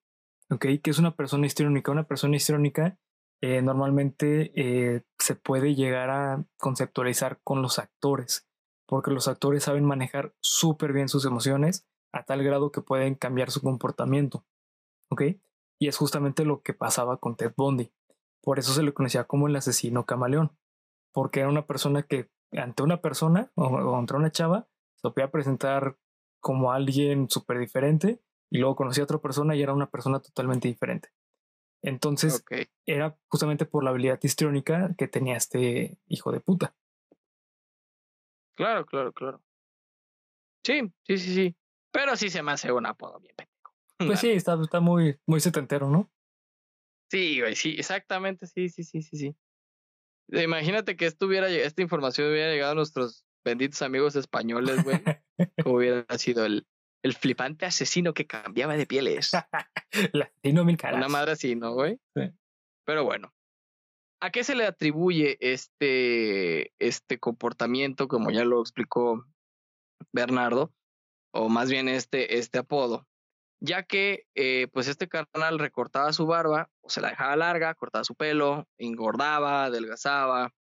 [0.53, 0.65] ¿Ok?
[0.83, 1.91] Que es una persona histriónica?
[1.91, 2.99] Una persona histriónica
[3.41, 8.47] eh, normalmente eh, se puede llegar a conceptualizar con los actores,
[8.85, 13.49] porque los actores saben manejar súper bien sus emociones a tal grado que pueden cambiar
[13.49, 14.45] su comportamiento.
[15.09, 15.23] ¿Ok?
[15.79, 17.91] Y es justamente lo que pasaba con Ted Bundy.
[18.41, 20.55] Por eso se le conocía como el asesino camaleón,
[21.11, 24.67] porque era una persona que ante una persona o, o ante una chava
[25.01, 25.97] se podía presentar
[26.39, 28.21] como alguien súper diferente
[28.53, 31.09] y luego conocía a otra persona y era una persona totalmente diferente.
[31.81, 32.45] Entonces
[32.85, 36.75] era justamente por la habilidad histriónica que tenía este hijo de puta.
[38.55, 39.43] Claro, claro, claro.
[40.63, 41.55] Sí, sí, sí, sí.
[41.91, 43.73] Pero sí se me hace un apodo bien pendejo.
[44.17, 46.11] Pues sí, está, está muy, muy setentero, ¿no?
[47.09, 49.35] Sí, güey, sí, exactamente, sí, sí, sí, sí, sí.
[50.29, 55.03] Imagínate que lle- esta información hubiera llegado a nuestros benditos amigos españoles, güey.
[55.63, 56.67] como hubiera sido el,
[57.03, 59.31] el flipante asesino que cambiaba de pieles.
[60.13, 60.97] Latino mil caras.
[60.97, 61.99] Una madre así, ¿no, güey?
[62.15, 62.31] Sí.
[62.85, 63.33] Pero bueno.
[64.21, 69.25] ¿A qué se le atribuye este, este comportamiento, como ya lo explicó
[70.13, 70.73] Bernardo?
[71.33, 73.05] O más bien este, este apodo.
[73.59, 78.05] Ya que, eh, pues, este carnal recortaba su barba, o se la dejaba larga, cortaba
[78.05, 80.53] su pelo, engordaba, adelgazaba.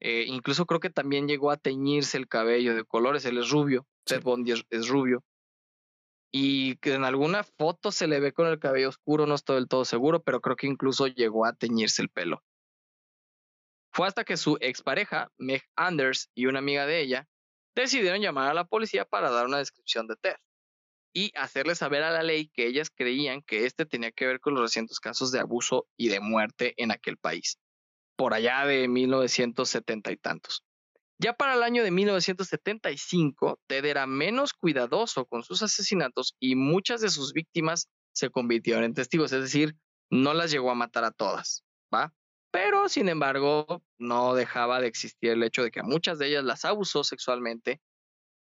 [0.00, 3.24] eh, incluso creo que también llegó a teñirse el cabello de colores.
[3.24, 3.86] Él es rubio.
[4.04, 4.14] Sí.
[4.14, 5.24] Ted Bundy es, es rubio.
[6.38, 9.68] Y que en alguna foto se le ve con el cabello oscuro, no estoy del
[9.68, 12.44] todo seguro, pero creo que incluso llegó a teñirse el pelo.
[13.90, 17.26] Fue hasta que su expareja, Meg Anders, y una amiga de ella
[17.74, 20.36] decidieron llamar a la policía para dar una descripción de Ted
[21.14, 24.52] y hacerle saber a la ley que ellas creían que este tenía que ver con
[24.52, 27.58] los recientes casos de abuso y de muerte en aquel país,
[28.14, 30.62] por allá de 1970 y tantos.
[31.18, 37.00] Ya para el año de 1975, Ted era menos cuidadoso con sus asesinatos y muchas
[37.00, 39.76] de sus víctimas se convirtieron en testigos, es decir,
[40.10, 42.12] no las llegó a matar a todas, ¿va?
[42.50, 46.44] Pero, sin embargo, no dejaba de existir el hecho de que a muchas de ellas
[46.44, 47.80] las abusó sexualmente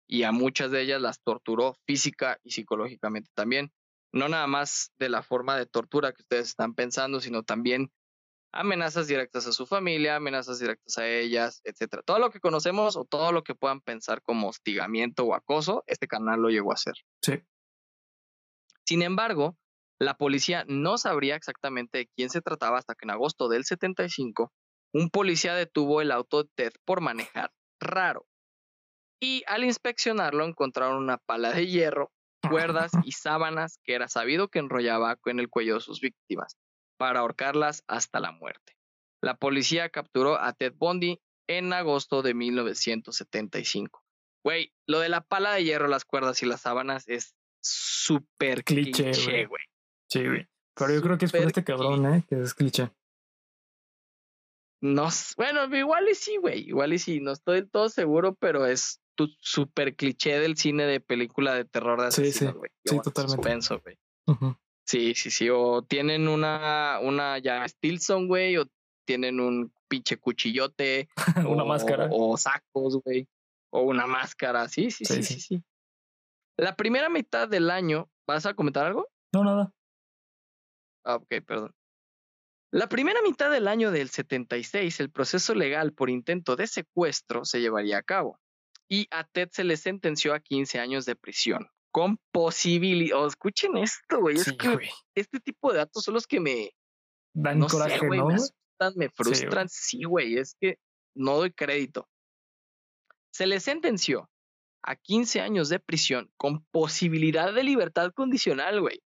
[0.08, 3.72] y a muchas de ellas las torturó física y psicológicamente también.
[4.12, 7.92] No nada más de la forma de tortura que ustedes están pensando, sino también
[8.52, 12.04] amenazas directas a su familia, amenazas directas a ellas, etcétera.
[12.04, 16.08] Todo lo que conocemos o todo lo que puedan pensar como hostigamiento o acoso, este
[16.08, 16.96] canal lo llegó a hacer.
[17.22, 17.42] Sí.
[18.86, 19.58] Sin embargo,
[20.00, 24.52] la policía no sabría exactamente de quién se trataba hasta que en agosto del 75,
[24.94, 28.26] un policía detuvo el auto de Ted por manejar raro
[29.22, 32.12] y al inspeccionarlo encontraron una pala de hierro,
[32.50, 36.58] cuerdas y sábanas que era sabido que enrollaba en el cuello de sus víctimas
[37.00, 38.76] para ahorcarlas hasta la muerte.
[39.22, 44.04] La policía capturó a Ted Bundy en agosto de 1975.
[44.44, 49.46] Güey, lo de la pala de hierro, las cuerdas y las sábanas es súper cliché,
[49.46, 49.64] güey.
[50.10, 50.48] Sí, güey.
[50.76, 52.26] Pero yo creo que es por este cabrón, ¿eh?
[52.28, 52.92] Que es cliché.
[54.82, 56.68] No, bueno, igual y sí, güey.
[56.68, 57.22] Igual y sí.
[57.22, 59.02] No estoy del todo seguro, pero es
[59.40, 62.72] súper cliché del cine de película de terror de asesinos, güey.
[62.84, 62.96] Sí, sí.
[62.96, 63.78] sí totalmente.
[63.84, 63.98] güey.
[64.90, 65.48] Sí, sí, sí.
[65.52, 68.66] O tienen una, una ya Stilson, güey, o
[69.06, 71.10] tienen un pinche cuchillote.
[71.48, 72.10] una máscara.
[72.12, 73.28] O sacos, güey.
[73.70, 74.68] O una máscara.
[74.68, 75.64] Sí sí sí, sí, sí,
[76.58, 79.08] La primera mitad del año, ¿vas a comentar algo?
[79.32, 79.72] No, nada.
[81.06, 81.76] Ah, ok, perdón.
[82.72, 87.62] La primera mitad del año del 76, el proceso legal por intento de secuestro se
[87.62, 88.40] llevaría a cabo
[88.88, 93.26] y a Ted se le sentenció a 15 años de prisión con posibilidad.
[93.26, 94.38] escuchen esto, güey.
[94.38, 96.72] es que este tipo de datos son los que me
[97.34, 99.68] dan coraje, Me asustan, me frustran.
[99.70, 100.38] Sí, güey.
[100.38, 100.78] Es que
[101.16, 102.08] no doy crédito.
[103.32, 104.30] Se le sentenció
[104.84, 109.02] a 15 años de prisión con posibilidad de libertad condicional, güey.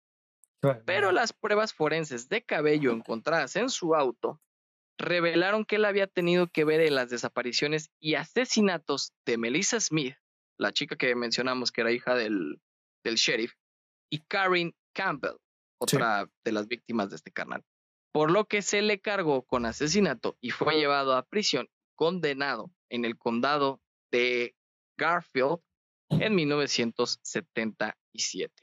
[0.85, 4.41] Pero las pruebas forenses de cabello encontradas en su auto
[4.97, 10.15] revelaron que él había tenido que ver en las desapariciones y asesinatos de Melissa Smith,
[10.57, 12.59] la chica que mencionamos que era hija del,
[13.03, 13.53] del sheriff,
[14.11, 15.37] y Karen Campbell,
[15.79, 17.63] otra de las víctimas de este carnal.
[18.11, 23.05] Por lo que se le cargó con asesinato y fue llevado a prisión, condenado en
[23.05, 23.81] el condado
[24.11, 24.57] de
[24.97, 25.59] Garfield
[26.09, 28.53] en 1977.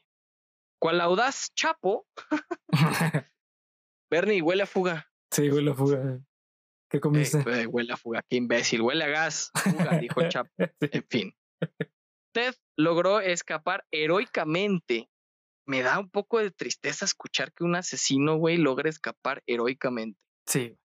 [0.79, 2.07] Cual audaz Chapo,
[4.11, 5.11] Bernie huele a fuga.
[5.31, 6.21] Sí, huele a fuga.
[6.91, 7.39] ¿Qué comiste?
[7.39, 9.51] Eh, huele a fuga, qué imbécil, huele a gas.
[9.55, 10.51] Fuga, dijo el Chapo.
[10.81, 11.35] En fin.
[12.37, 15.09] Ted logró escapar heroicamente.
[15.67, 20.21] Me da un poco de tristeza escuchar que un asesino, güey, logra escapar heroicamente.
[20.47, 20.79] Sí.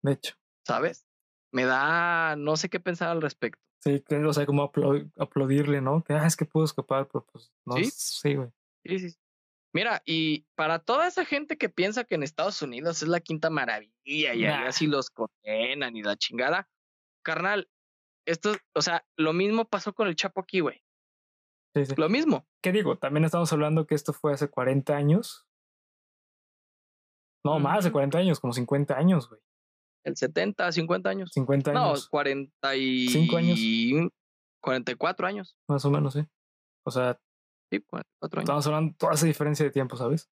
[0.00, 0.36] De hecho.
[0.66, 1.06] ¿Sabes?
[1.52, 3.60] Me da, no sé qué pensar al respecto.
[3.84, 4.72] Sí, que, o sea, como
[5.18, 6.02] aplaudirle, ¿no?
[6.02, 7.76] Que, ah, es que pudo escapar, pero pues no.
[7.76, 8.48] Sí, sí, güey.
[8.86, 9.18] Sí, sí.
[9.74, 13.50] Mira, y para toda esa gente que piensa que en Estados Unidos es la quinta
[13.50, 16.70] maravilla y así los condenan y la chingada,
[17.22, 17.68] carnal,
[18.30, 20.82] esto, o sea, lo mismo pasó con el Chapo aquí, güey.
[21.74, 21.94] Sí, sí.
[21.96, 22.46] Lo mismo.
[22.62, 22.96] ¿Qué digo?
[22.96, 25.46] También estamos hablando que esto fue hace 40 años.
[27.44, 29.40] No, más de 40 años, como 50 años, güey.
[30.04, 31.30] El 70, 50 años.
[31.32, 32.04] 50 años.
[32.04, 33.60] No, 45 años.
[34.60, 35.56] 44 años.
[35.68, 36.26] Más o menos, sí.
[36.84, 37.18] O sea,
[37.70, 38.06] Sí, cuatro
[38.40, 38.44] años.
[38.44, 40.30] Estamos hablando toda esa diferencia de tiempo, ¿sabes?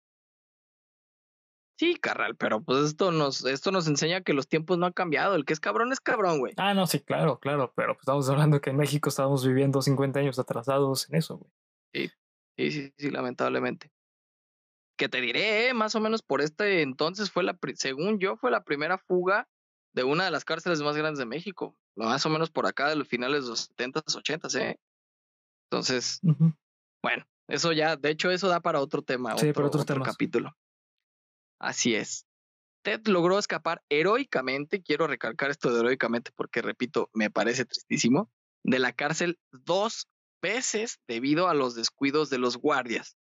[1.78, 5.36] Sí, carnal, pero pues esto nos, esto nos enseña que los tiempos no han cambiado.
[5.36, 6.53] El que es cabrón es cabrón, güey.
[6.55, 10.19] Ah, no, sí, claro, claro, pero pues estamos hablando que en México estamos viviendo 50
[10.19, 11.51] años atrasados en eso, güey.
[11.93, 12.11] Sí,
[12.57, 13.91] sí, sí, sí, lamentablemente.
[14.97, 15.73] Que te diré, ¿eh?
[15.73, 19.49] más o menos por este entonces fue la, según yo, fue la primera fuga
[19.93, 21.76] de una de las cárceles más grandes de México.
[21.97, 24.80] Más o menos por acá de los finales de los 70s, 80s, ¿eh?
[25.69, 26.21] Entonces,
[27.01, 30.55] bueno, eso ya, de hecho, eso da para otro tema, sí, para otro capítulo.
[31.59, 32.25] Así es.
[32.83, 38.29] Ted logró escapar heroicamente, quiero recalcar esto de heroicamente porque, repito, me parece tristísimo,
[38.63, 40.07] de la cárcel dos
[40.41, 43.17] veces debido a los descuidos de los guardias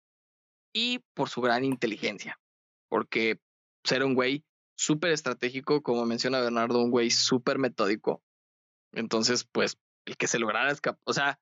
[0.72, 2.40] y por su gran inteligencia,
[2.88, 3.40] porque
[3.84, 4.44] ser un güey
[4.76, 8.22] súper estratégico, como menciona Bernardo, un güey súper metódico.
[8.92, 11.38] Entonces, pues, el que se lograra escapar, o sea,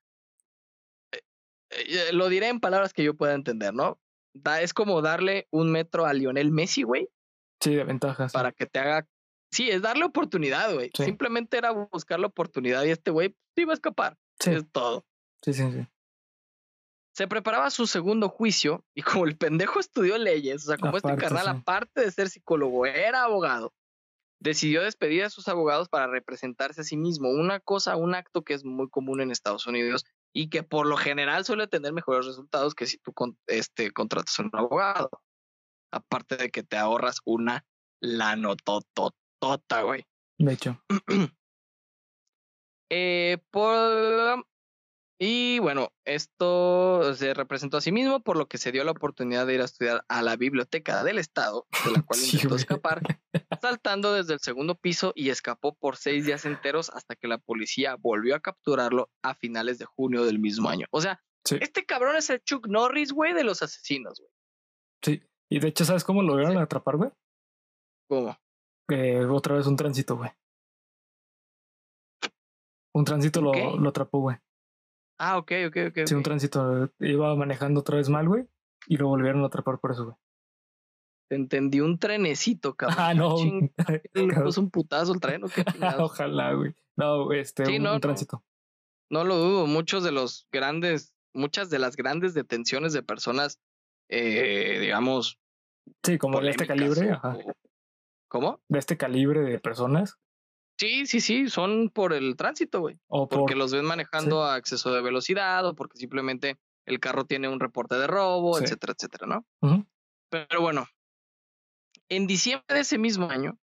[1.70, 3.98] eh, lo diré en palabras que yo pueda entender, ¿no?
[4.34, 7.08] Da, es como darle un metro a Lionel Messi, güey,
[7.60, 8.32] Sí, de ventajas.
[8.32, 9.06] para que te haga.
[9.52, 10.90] Sí, es darle oportunidad, güey.
[10.96, 11.04] Sí.
[11.04, 14.16] Simplemente era buscar la oportunidad y este güey sí iba a escapar.
[14.38, 15.04] Sí, Es todo.
[15.42, 15.86] sí, sí, sí.
[17.12, 21.08] Se preparaba su segundo juicio y como el pendejo estudió leyes, o sea, como Aparte,
[21.10, 21.60] este carnal, sí.
[21.60, 23.74] aparte de ser psicólogo, era abogado,
[24.38, 27.28] decidió despedir a sus abogados para representarse a sí mismo.
[27.28, 30.96] Una cosa, un acto que es muy común en Estados Unidos y que por lo
[30.96, 35.10] general suele tener mejores resultados que si tú con- este, contratas a un abogado.
[35.92, 37.64] Aparte de que te ahorras una
[38.00, 40.06] lanotototota, güey.
[40.38, 40.82] De hecho.
[42.92, 44.44] Eh, por...
[45.22, 49.46] Y bueno, esto se representó a sí mismo, por lo que se dio la oportunidad
[49.46, 52.60] de ir a estudiar a la biblioteca del Estado, de la cual Sí, intentó güey.
[52.60, 53.02] escapar,
[53.60, 57.96] saltando desde el segundo piso y escapó por seis días enteros hasta que la policía
[57.96, 60.86] volvió a capturarlo a finales de junio del mismo año.
[60.90, 61.56] O sea, Sí.
[61.60, 64.30] este cabrón es el Chuck Norris, güey, de los asesinos, güey.
[65.02, 65.22] Sí.
[65.50, 66.62] Y de hecho, ¿sabes cómo lo lograron Sí.
[66.62, 67.10] atrapar, güey?
[68.08, 68.36] ¿Cómo?
[68.90, 70.30] Eh, otra vez un tránsito, güey.
[72.94, 74.36] Un tránsito lo, lo atrapó, güey.
[75.22, 75.98] Ah, ok, ok, ok.
[76.06, 78.46] Sí, un tránsito iba manejando otra vez mal, güey.
[78.86, 80.16] Y lo volvieron a atrapar por eso, güey.
[81.28, 82.98] Te entendí un trenecito, cabrón.
[82.98, 83.36] Ah, no.
[83.36, 83.70] Ching,
[84.14, 85.62] ¿Le puso un putazo el tren o qué?
[86.00, 86.74] Ojalá, güey.
[86.96, 88.00] No, este, Sí, un, no, un no.
[88.00, 88.42] tránsito.
[89.10, 93.60] No lo dudo, muchos de los grandes, muchas de las grandes detenciones de personas,
[94.08, 95.38] eh, digamos,
[96.02, 97.36] Sí, como de este calibre, ajá.
[98.28, 98.60] ¿Cómo?
[98.68, 100.16] De este calibre de personas.
[100.80, 102.98] Sí, sí, sí, son por el tránsito, güey.
[103.06, 103.58] O Porque por.
[103.58, 107.96] los ven manejando a exceso de velocidad o porque simplemente el carro tiene un reporte
[107.96, 108.64] de robo, Sí.
[108.64, 109.86] etcétera, etcétera, ¿no?
[110.30, 110.86] Pero bueno,
[112.08, 113.58] en diciembre de ese mismo año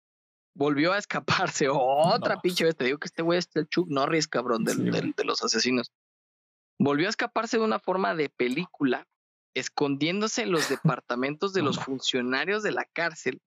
[0.57, 1.69] volvió a escaparse
[2.31, 2.41] otra No.
[2.43, 2.75] pinche vez.
[2.77, 5.43] Te digo que este güey es el Chuck Norris, cabrón, del- Sí, del- de los
[5.45, 5.93] asesinos.
[6.81, 9.07] Volvió a escaparse de una forma de película,
[9.55, 13.41] escondiéndose en los departamentos de los funcionarios de la cárcel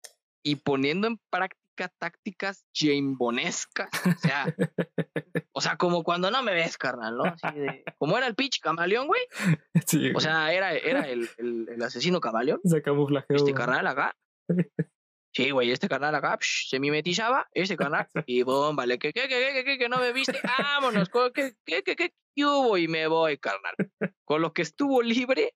[0.44, 1.65] y poniendo en práctica
[1.98, 3.90] tácticas jambonescas.
[4.06, 4.46] O sea,
[5.54, 7.24] o sea, como cuando no me ves, carnal, ¿no?
[7.26, 9.22] Así de, como era el pitch camaleón, güey.
[9.86, 12.60] Sí, O sea, era, era el, el- el asesino camaleón.
[12.64, 13.36] se camuflajeó.
[13.36, 14.16] Este canal acá.
[15.38, 19.28] Sí, güey, este canal acá psh, se mimetizaba, este canal, y boom, vale, que, que,
[19.28, 22.78] que, que, que, que no me viste, vámonos, que, que, que, que, ¿qué hubo?
[22.78, 23.76] Y me voy, carnal.
[24.24, 25.54] Con lo que estuvo libre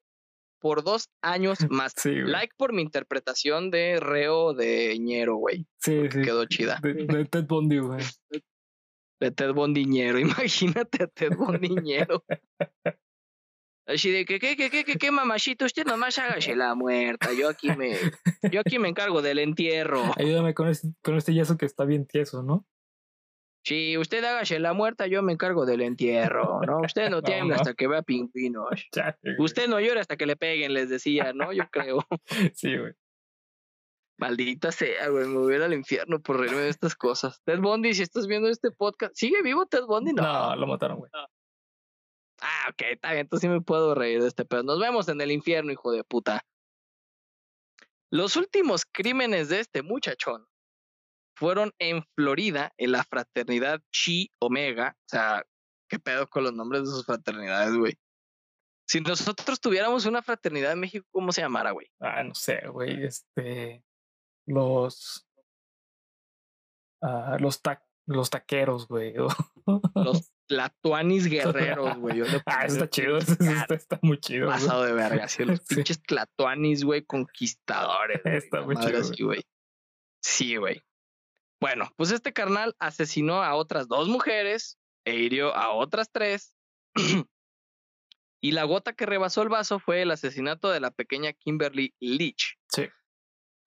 [0.60, 1.93] por dos años más.
[1.95, 2.12] Sí.
[2.12, 5.66] Like por mi interpretación de reo de ñero, güey.
[5.78, 6.22] sí, sí.
[6.22, 6.80] Quedó chida.
[6.82, 8.03] De, de Ted Bundy, güey.
[9.20, 12.24] De Ted Bondiñero, imagínate a Ted Bondiñero.
[13.86, 17.34] Así de que, que, que, que, que, que, mamachito, usted nomás hágase la muerta.
[17.34, 17.97] Yo aquí me,
[18.51, 20.03] yo aquí me encargo del entierro.
[20.16, 22.68] Ayúdame con este, con este yeso que está bien tieso, ¿no?
[23.64, 26.80] Si usted hágase la muerta, yo me encargo del entierro, ¿no?
[26.82, 27.62] Usted no tiembla no.
[27.62, 28.89] hasta que vea pingüinos.
[29.38, 31.51] Usted no llora hasta que le peguen, les decía, ¿no?
[31.53, 32.05] Yo creo.
[32.55, 32.93] Sí, güey.
[34.18, 37.41] Maldita sea, güey, me voy a ir al infierno por reírme de estas cosas.
[37.45, 40.12] Ted Bundy, si estás viendo este podcast, ¿sigue vivo Ted Bundy?
[40.12, 40.24] No.
[40.24, 41.10] No, lo mataron, güey.
[42.41, 44.64] Ah, ok, está bien, entonces sí me puedo reír de este pedo.
[44.64, 46.41] Nos vemos en el infierno, hijo de puta.
[48.12, 50.49] Los últimos crímenes de este muchachón
[51.40, 54.96] fueron en Florida, en la fraternidad Chi Omega.
[54.98, 55.44] O sea,
[55.90, 57.94] ¿qué pedo con los nombres de sus fraternidades, güey?
[58.88, 61.88] Si nosotros tuviéramos una fraternidad en México, ¿cómo se llamara, güey?
[62.02, 63.04] Ah, no sé, güey.
[63.06, 63.84] Este.
[64.48, 65.26] Los.
[67.04, 69.14] ah, los, ta- los taqueros, güey.
[69.14, 69.38] Los
[70.50, 72.22] Tlatuanis guerreros, güey.
[72.48, 73.20] Ah, está chido.
[73.20, 74.48] está, está muy chido.
[74.50, 75.76] pasado de verga, así los Sí.
[75.76, 78.22] pinches Tlatuanis, güey, conquistadores.
[78.26, 79.44] Está muy chido, así, güey.
[80.24, 80.82] Sí, güey.
[81.60, 86.55] Bueno, pues este carnal asesinó a otras dos mujeres e hirió a otras tres.
[88.41, 92.57] y la gota que rebasó el vaso fue el asesinato de la pequeña Kimberly Leach,
[92.72, 92.88] Sí.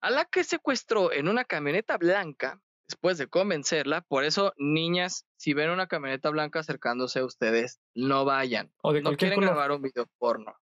[0.01, 4.01] a la que secuestró en una camioneta blanca después de convencerla.
[4.01, 8.73] Por eso, niñas, si ven una camioneta blanca acercándose a ustedes, no vayan.
[8.81, 9.51] O de No quieren color.
[9.51, 10.55] grabar un video porno.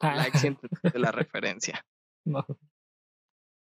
[0.00, 1.86] Ah, Like si entendiste la referencia.
[2.24, 2.44] no,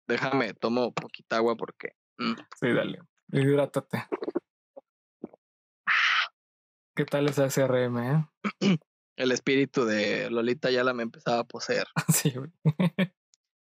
[0.07, 1.93] Déjame, tomo poquita agua porque.
[2.19, 3.01] Mm, sí, dale.
[3.33, 4.05] Hidrátate.
[6.95, 8.27] ¿Qué tal esa SRM, eh?
[9.17, 11.87] el espíritu de Lolita ya la me empezaba a poseer.
[12.13, 12.51] Sí, güey.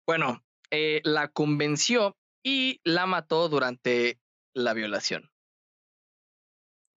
[0.05, 4.21] Bueno, eh, la convenció y la mató durante
[4.53, 5.31] la violación.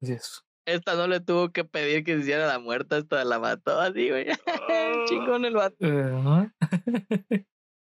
[0.03, 0.43] Así es.
[0.67, 4.09] Esta no le tuvo que pedir que se hiciera la muerta, esta la mató así,
[4.09, 4.27] güey.
[5.09, 5.77] Chingón el vato.
[5.87, 6.51] ¿no?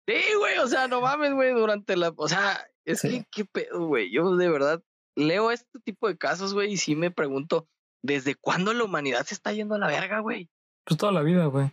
[0.07, 2.13] Sí, güey, o sea, no mames, güey, durante la.
[2.15, 3.09] O sea, es Sí.
[3.09, 4.11] que, qué pedo, güey.
[4.11, 4.83] Yo de verdad
[5.15, 7.67] leo este tipo de casos, güey, y sí me pregunto,
[8.03, 10.49] ¿desde cuándo la humanidad se está yendo a la verga, güey?
[10.85, 11.71] Pues toda la vida, güey.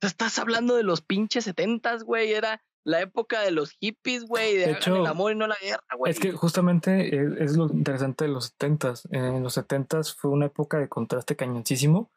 [0.00, 2.32] Estás hablando de los pinches setentas, güey.
[2.32, 4.56] Era la época de los hippies, güey.
[4.56, 6.12] De, hecho, el amor y no la guerra, güey.
[6.12, 9.08] Es que justamente es, es lo interesante de los setentas.
[9.10, 12.10] En los setentas fue una época de contraste cañoncísimo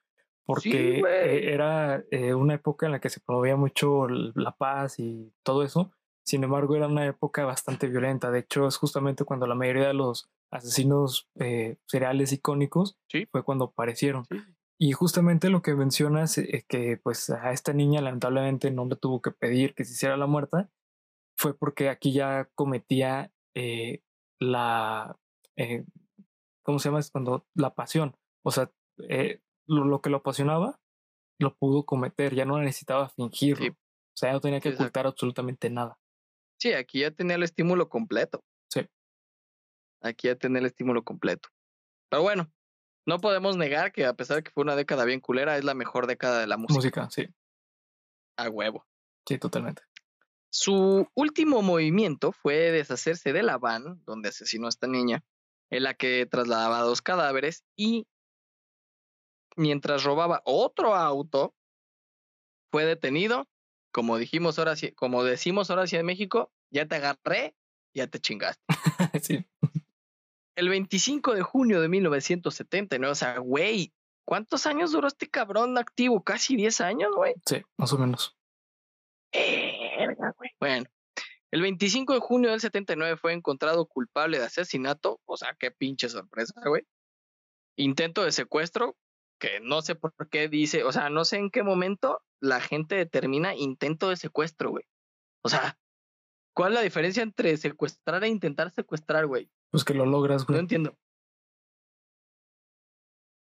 [0.50, 5.32] porque eh, era eh, una época en la que se promovía mucho la paz y
[5.44, 5.92] todo eso.
[6.26, 8.32] Sin embargo, era una época bastante violenta.
[8.32, 13.28] De hecho, es justamente cuando la mayoría de los asesinos eh, seriales icónicos Sí.
[13.32, 14.26] fue cuando aparecieron.
[14.26, 14.38] Sí.
[14.82, 19.22] Y justamente lo que mencionas, eh, que pues a esta niña lamentablemente no le tuvo
[19.22, 20.72] que pedir que se hiciera la muerta,
[21.38, 24.02] fue porque aquí ya cometía eh,
[24.40, 25.16] la,
[25.58, 25.86] eh,
[26.64, 27.02] ¿cómo se llama?
[27.02, 28.72] Es cuando la pasión, o sea,
[29.10, 30.80] eh, lo, lo que lo apasionaba,
[31.40, 33.70] lo pudo cometer, ya no necesitaba fingirlo, Sí.
[33.72, 34.84] o sea, ya no tenía que exacto.
[34.84, 35.98] ocultar absolutamente nada.
[36.60, 38.42] Sí, aquí ya tenía el estímulo completo.
[38.70, 38.82] Sí.
[40.02, 41.50] Aquí ya tenía el estímulo completo.
[42.10, 42.52] Pero bueno,
[43.08, 45.74] no podemos negar que a pesar de que fue una década bien culera, es la
[45.74, 46.76] mejor década de la música.
[46.76, 47.28] Música, sí,
[48.38, 48.86] A huevo.
[49.28, 49.84] sí, totalmente.
[50.52, 55.24] Su último movimiento fue deshacerse de la van donde asesinó a esta niña,
[55.70, 58.08] en la que trasladaba dos cadáveres y
[59.60, 61.54] mientras robaba otro auto,
[62.72, 63.48] fue detenido.
[63.92, 67.56] Como dijimos ahora como decimos ahora sí en México, ya te agarré,
[67.94, 68.64] ya te chingaste.
[69.22, 69.46] sí,
[70.56, 73.92] El 25 de junio de 1979, o sea, güey,
[74.26, 76.24] ¿cuántos años duró este cabrón activo?
[76.24, 77.34] Casi 10 años, güey.
[77.46, 78.38] sí, más o menos.
[79.34, 80.52] Verga, güey.
[80.60, 80.86] Bueno,
[81.52, 86.08] el 25 de junio del 79 fue encontrado culpable de asesinato, o sea, qué pinche
[86.08, 86.84] sorpresa, güey.
[87.76, 88.96] Intento de secuestro,
[89.40, 92.96] que no sé por qué dice, o sea, no sé en qué momento la gente
[92.96, 94.84] determina intento de secuestro, güey.
[95.44, 95.78] O sea,
[96.56, 99.50] ¿cuál es la diferencia entre secuestrar e intentar secuestrar, güey?
[99.72, 100.60] Pues que lo logras, No güey.
[100.60, 100.96] entiendo.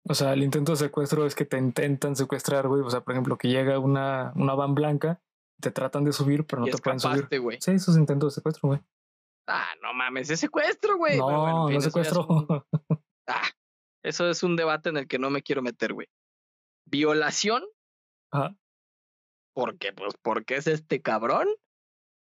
[0.07, 2.81] O sea, el intento de secuestro es que te intentan secuestrar, güey.
[2.81, 5.21] O sea, por ejemplo, que llega una, una van blanca,
[5.61, 7.27] te tratan de subir, pero no y te pueden subir.
[7.39, 7.57] güey.
[7.61, 8.79] Sí, eso es intento de secuestro, güey.
[9.47, 11.17] Ah, no mames, es secuestro, güey.
[11.17, 12.25] No, bueno, en fin, no es secuestro.
[12.27, 12.47] un-
[13.27, 13.47] Ah,
[14.03, 16.07] eso es un debate en el que no me quiero meter, güey.
[16.85, 17.63] Violación,
[18.31, 18.55] Ajá.
[19.53, 21.47] porque, pues, porque es este cabrón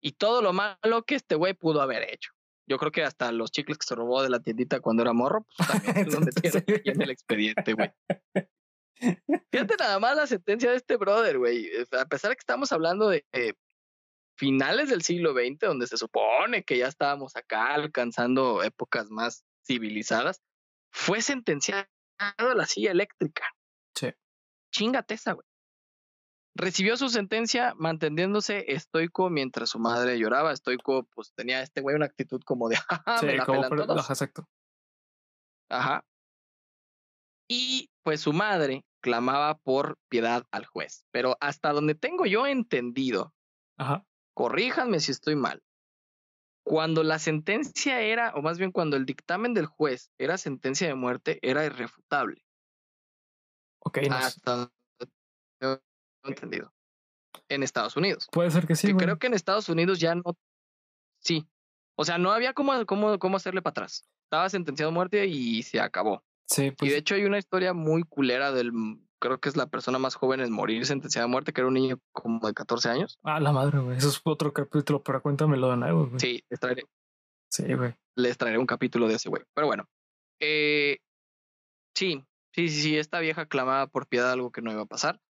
[0.02, 2.30] y todo lo malo que este güey pudo haber hecho.
[2.68, 5.46] Yo creo que hasta los chicles que se robó de la tiendita cuando era morro,
[5.56, 6.58] pues también Sí.
[6.74, 7.92] aquí en el expediente, güey.
[9.52, 11.66] Fíjate nada más la sentencia de este brother, güey.
[11.66, 13.52] Es- A pesar de que estamos hablando de eh,
[14.38, 20.42] finales del siglo XX, donde se supone que ya estábamos acá alcanzando épocas más civilizadas,
[20.92, 21.86] fue sentenciado
[22.18, 23.44] a la silla eléctrica.
[23.94, 24.12] Sí.
[24.72, 25.44] Chingate esa, güey.
[26.58, 30.52] Recibió su sentencia manteniéndose estoico mientras su madre lloraba.
[30.52, 33.86] Estoico, pues tenía este güey una actitud como de, jaja, Sí, me la como pelan
[33.86, 34.00] todos".
[34.00, 34.48] ajá, exacto.
[35.68, 36.04] Ajá.
[37.48, 41.04] Y pues su madre clamaba por piedad al juez.
[41.12, 43.34] Pero hasta donde tengo yo entendido,
[43.76, 44.04] Ajá.
[44.34, 45.62] corríjanme si estoy mal.
[46.66, 50.96] Cuando la sentencia era, o más bien cuando el dictamen del juez era sentencia de
[50.96, 52.44] muerte, era irrefutable.
[53.78, 54.24] Ok, no sé.
[54.24, 54.72] Hasta
[55.60, 55.80] tengo
[56.24, 56.74] entendido.
[57.48, 58.26] En Estados Unidos.
[58.32, 60.36] Puede ser que sí, que creo que en Estados Unidos ya no.
[61.20, 61.46] Sí.
[61.94, 64.04] O sea, no había cómo, cómo, cómo hacerle para atrás.
[64.24, 66.24] Estaba sentenciado a muerte y se acabó.
[66.48, 68.72] Sí, Y pues de hecho hay una historia muy culera del,
[69.20, 71.74] creo que es la persona más joven en morir sentenciada a muerte, que era un
[71.74, 73.18] niño como de 14 años.
[73.22, 73.96] Ah, la madre, güey.
[73.96, 76.20] Eso es otro capítulo, pero cuéntamelo de nuevo, güey.
[76.20, 76.84] Sí, les traeré,
[77.50, 77.94] Sí, güey.
[78.16, 79.42] les traeré un capítulo de ese güey.
[79.54, 79.84] Pero bueno,
[80.40, 80.98] eh,
[81.94, 85.20] sí, sí, sí, sí, esta vieja clamaba por piedad algo que no iba a pasar.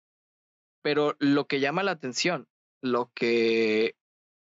[0.83, 2.47] Pero lo que llama la atención,
[2.83, 3.95] lo que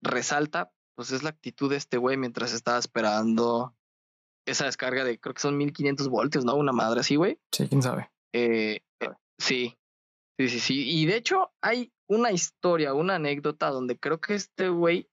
[0.02, 3.74] resalta, pues es la actitud de este güey mientras estaba esperando
[4.46, 6.54] esa descarga de, creo que son 1500 voltios, ¿no?
[6.54, 7.38] Una madre así, güey.
[7.52, 8.10] Sí, quién sabe.
[8.32, 8.85] Eh, eh,
[9.38, 9.76] sí,
[10.38, 10.90] sí, sí, sí.
[11.00, 15.08] Y de hecho hay una historia, una anécdota donde creo que este güey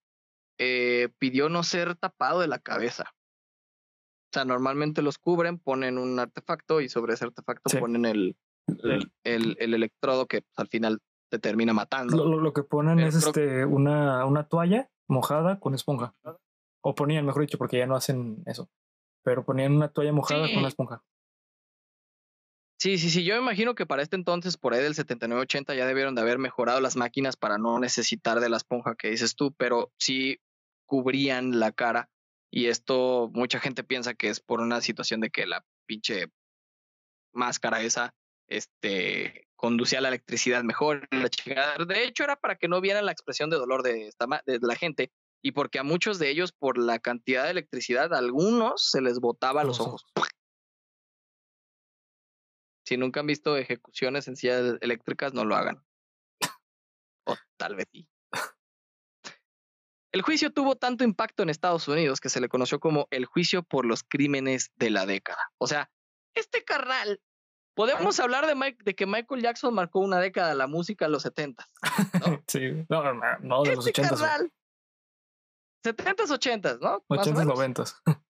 [0.59, 3.05] eh, pidió no ser tapado de la cabeza.
[3.11, 7.77] O sea, normalmente los cubren, ponen un artefacto y sobre ese artefacto Sí.
[7.77, 8.35] ponen el,
[8.83, 10.99] el, el- el electrodo que pues, al final
[11.29, 12.25] te termina matando.
[12.39, 16.15] Lo, que ponen Pero es este una, una toalla mojada con esponja.
[16.81, 18.69] O ponían, mejor dicho, porque ya no hacen eso.
[19.23, 21.03] Pero ponían una toalla mojada con una esponja.
[22.83, 23.23] Sí, sí, sí.
[23.23, 26.37] Yo me imagino que para este entonces, por ahí del 79-80, ya debieron de haber
[26.37, 30.41] mejorado las máquinas para no necesitar de la esponja que dices tú, pero sí
[30.85, 32.09] cubrían la cara.
[32.51, 36.27] Y esto, mucha gente piensa que es por una situación de que la pinche
[37.31, 38.13] máscara esa,
[38.49, 41.07] este, conducía la electricidad mejor.
[41.09, 44.75] De hecho, era para que no vieran la expresión de dolor de, esta, de la
[44.75, 45.09] gente.
[45.41, 49.21] Y porque a muchos de ellos, por la cantidad de electricidad, a algunos se les
[49.21, 50.05] botaba los Los ojos.
[52.85, 55.83] Si nunca han visto ejecuciones en sillas eléctricas, no lo hagan.
[57.25, 58.07] O tal vez sí.
[60.11, 63.63] El juicio tuvo tanto impacto en Estados Unidos que se le conoció como el juicio
[63.63, 65.51] por los crímenes de la década.
[65.57, 65.89] O sea,
[66.35, 67.19] este carnal,
[67.73, 71.13] podemos hablar de, Mike, de que Michael Jackson marcó una década de la música en
[71.13, 71.67] los 70.
[72.19, 72.43] ¿no?
[72.47, 74.09] sí, no, no, no de los Este 80s.
[74.09, 74.53] carnal,
[75.83, 77.03] 70s, 80s, ¿no?
[77.09, 77.59] Más o 80s, menos.
[77.59, 78.23] 90s.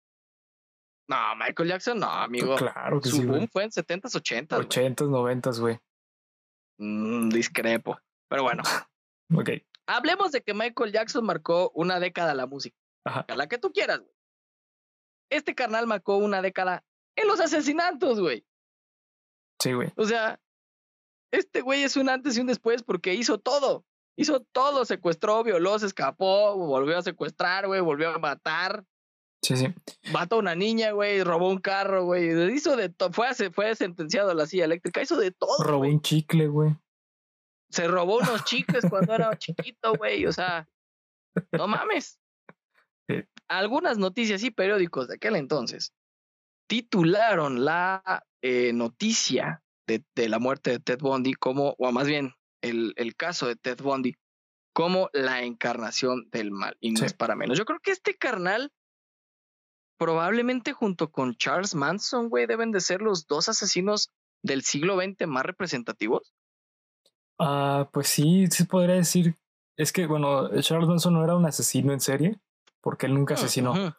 [1.08, 2.56] No, Michael Jackson, no, amigo.
[2.56, 3.48] Claro que Su sí, boom güey.
[3.48, 4.48] fue en 70s, 80s.
[4.56, 4.68] güey.
[4.68, 5.78] 80s, 90s, güey.
[6.78, 7.98] Mm, discrepo.
[8.28, 8.62] Pero bueno,
[9.34, 9.50] Ok.
[9.86, 12.76] hablemos de que Michael Jackson marcó una década la música.
[13.04, 13.26] Ajá.
[13.36, 14.12] La que tú quieras, güey.
[15.30, 16.84] Este carnal marcó una década
[17.16, 18.46] en los asesinatos, güey.
[19.60, 19.92] Sí, güey.
[19.96, 20.40] O sea,
[21.32, 23.84] este güey es un antes y un después porque hizo todo.
[24.16, 28.84] Hizo todo, secuestró, violó, se escapó, volvió a secuestrar, güey, volvió a matar,
[29.42, 29.66] Sí, sí.
[30.12, 34.30] mató a una niña, güey, robó un carro, güey, hizo de todo, fue, fue sentenciado
[34.30, 36.76] a la silla eléctrica, hizo de todo, Robó un chicle, güey.
[37.70, 40.68] Se robó unos chicles cuando era chiquito, güey, o sea,
[41.52, 42.20] no mames.
[43.08, 43.24] Sí.
[43.48, 45.92] Algunas noticias y periódicos de aquel entonces
[46.68, 52.32] titularon la eh, noticia de, de la muerte de Ted Bundy como, o más bien
[52.62, 54.14] el, el caso de Ted Bundy,
[54.72, 56.76] como la encarnación del mal.
[56.80, 57.06] Y no Sí.
[57.06, 57.58] es para menos.
[57.58, 58.70] Yo creo que este carnal,
[60.02, 64.10] probablemente junto con Charles Manson, güey, deben de ser los dos asesinos
[64.42, 66.34] del siglo XX más representativos.
[67.38, 69.36] Ah, pues sí, sí podría decir.
[69.76, 72.40] Es que, bueno, Charles Manson no era un asesino en serie,
[72.80, 73.94] porque él nunca asesinó, Ujú.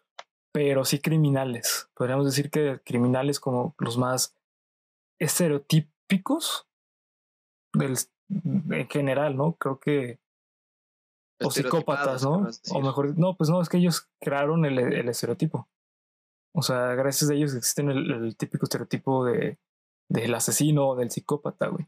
[0.51, 1.89] pero sí criminales.
[1.93, 4.35] Podríamos decir que criminales como los más
[5.19, 6.67] estereotípicos
[7.71, 7.97] del,
[8.27, 9.53] en general, ¿no?
[9.53, 10.19] Creo que.
[11.41, 12.45] O psicópatas, ¿no?
[12.71, 15.69] O mejor, no, pues no, es que ellos crearon el, el estereotipo.
[16.53, 19.59] O sea, gracias a ellos existen el, el típico estereotipo de
[20.09, 21.87] del asesino o del psicópata, güey.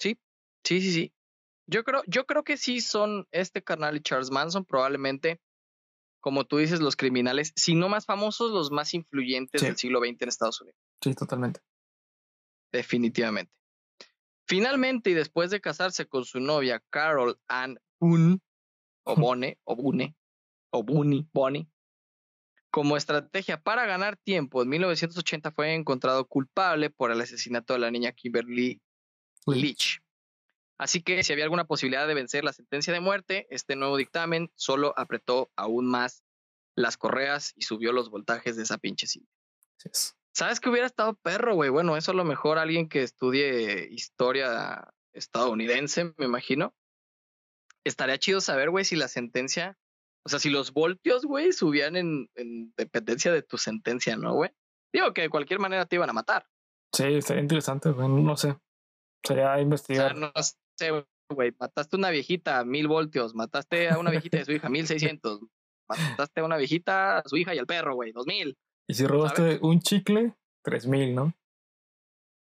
[0.00, 0.18] Sí,
[0.64, 1.14] sí, sí.
[1.66, 5.40] Yo creo, yo creo que sí son este carnal y Charles Manson, probablemente,
[6.20, 9.66] como tú dices, los criminales, si no más famosos, los más influyentes Sí.
[9.68, 11.60] del siglo XX en Estados Unidos, Sí, totalmente.
[12.72, 13.52] definitivamente.
[14.48, 18.40] Finalmente, y después de casarse con su novia Carol Ann Boone,
[19.04, 20.16] o Bone, o Bune,
[20.72, 21.68] o Bunny, Bonnie,
[22.70, 27.90] como estrategia para ganar tiempo, en 1980 fue encontrado culpable por el asesinato de la
[27.90, 28.80] niña Kimberly
[29.46, 30.00] Leach.
[30.78, 34.50] Así que si había alguna posibilidad de vencer la sentencia de muerte, este nuevo dictamen
[34.54, 36.24] solo apretó aún más
[36.74, 39.06] las correas y subió los voltajes de esa pinche
[39.84, 40.16] es.
[40.32, 41.70] ¿Sabes que hubiera estado perro, güey?
[41.70, 46.74] Bueno, eso a lo mejor alguien que estudie historia estadounidense, me imagino.
[47.84, 49.76] Estaría chido saber, güey, si la sentencia,
[50.24, 54.50] o sea, si los voltios, güey, subían en, en dependencia de tu sentencia, ¿no, güey?
[54.92, 56.46] Digo que de cualquier manera te iban a matar.
[56.92, 58.08] Sí, estaría interesante, güey.
[58.08, 58.56] No sé.
[59.24, 60.16] Sería O sea, investigar.
[60.16, 60.32] no
[60.76, 64.44] sé, güey, mataste a una viejita a mil voltios, mataste a una viejita y a
[64.44, 65.40] su hija mil seiscientos,
[65.88, 68.56] mataste a una viejita, a su hija y al perro, güey, dos mil.
[68.88, 71.34] Y si robaste un chicle, tres mil, ¿no?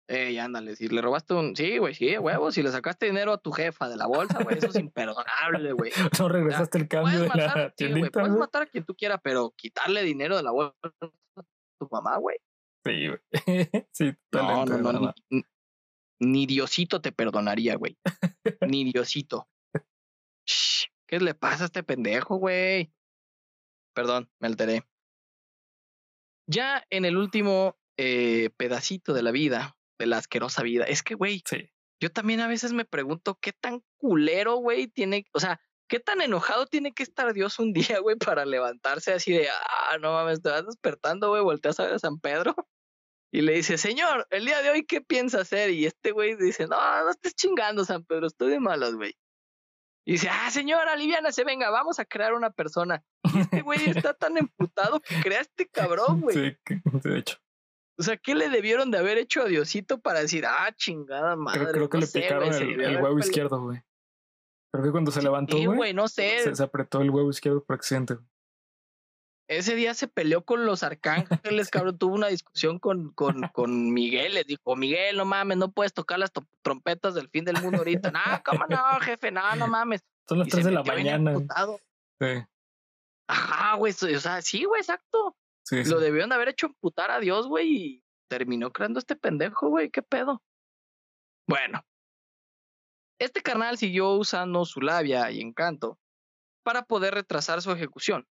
[0.08, 3.38] Ey, ándale, si le robaste un, sí, güey, sí, huevo, si le sacaste dinero a
[3.38, 5.91] tu jefa de la bolsa, güey, eso es imperdonable, güey.
[6.20, 9.20] No regresaste el cambio Puedes de la sí, güey, puedes matar a quien tú quieras,
[9.24, 11.43] pero quitarle dinero de la bolsa a
[11.80, 12.38] tu mamá, güey.
[12.84, 13.20] Sí, güey.
[13.91, 15.14] sí, No, no, no,
[16.20, 17.97] ni Diosito te perdonaría, güey.
[18.74, 19.49] ni Diosito.
[20.45, 22.93] Shh, ¿Qué le pasa a este pendejo, güey?
[23.93, 24.84] Perdón, me alteré.
[26.47, 31.16] Ya en el último eh, pedacito de la vida, de la asquerosa vida, es que,
[31.16, 31.70] güey, Sí.
[32.02, 36.22] yo también a veces me pregunto qué tan culero, güey, tiene, o sea, qué tan
[36.22, 40.41] enojado tiene que estar Dios un día, güey, para levantarse así de, ah, no mames,
[40.41, 42.56] te vas despertando, güey, volteas a ver a San Pedro
[43.34, 45.70] y le dice, Señor, el día de hoy, ¿qué piensa hacer?
[45.70, 46.76] Y este güey dice, no,
[47.06, 49.16] no estés chingando, San Pedro, estoy de malas, güey.
[50.06, 53.04] Y dice, ah, señor, aliviánase, venga, vamos a crear una persona.
[53.34, 53.80] Y este güey
[54.12, 56.36] está tan emputado que crea este cabrón, güey.
[56.36, 56.58] Sí,
[57.04, 57.38] de hecho.
[58.02, 61.60] O sea, ¿qué le debieron de haber hecho a Diosito para decir, ah, chingada madre?
[61.60, 63.84] Creo, creo que no le sé, picaron el, huevo izquierdo, güey.
[64.74, 66.39] Creo que cuando se levantó, Sí, güey, no sé.
[66.43, 68.16] se, se apretó el huevo izquierdo por accidente.
[68.16, 68.26] güey.
[69.47, 71.99] Ese día se peleó con los arcángeles, cabrón.
[71.99, 74.34] Tuvo una discusión con, con, con Miguel.
[74.34, 76.32] Le dijo, Miguel, no mames, no puedes tocar las
[76.64, 78.10] trompetas del fin del mundo ahorita.
[78.10, 79.30] No, ¿cómo no, jefe?
[79.30, 80.02] No, no mames.
[80.28, 81.38] Son las Y 3 se de la mañana.
[82.20, 82.45] Sí,
[83.28, 83.93] Ajá, güey.
[83.93, 85.38] O sea, sí, güey, exacto.
[85.64, 85.91] Sí, sí.
[85.91, 89.89] Lo debieron de haber hecho emputar a Dios, güey, y terminó creando este pendejo, güey.
[89.89, 90.41] ¿Qué pedo?
[91.47, 91.84] Bueno.
[93.20, 95.99] Este carnal siguió usando su labia y encanto
[96.64, 98.28] para poder retrasar su ejecución.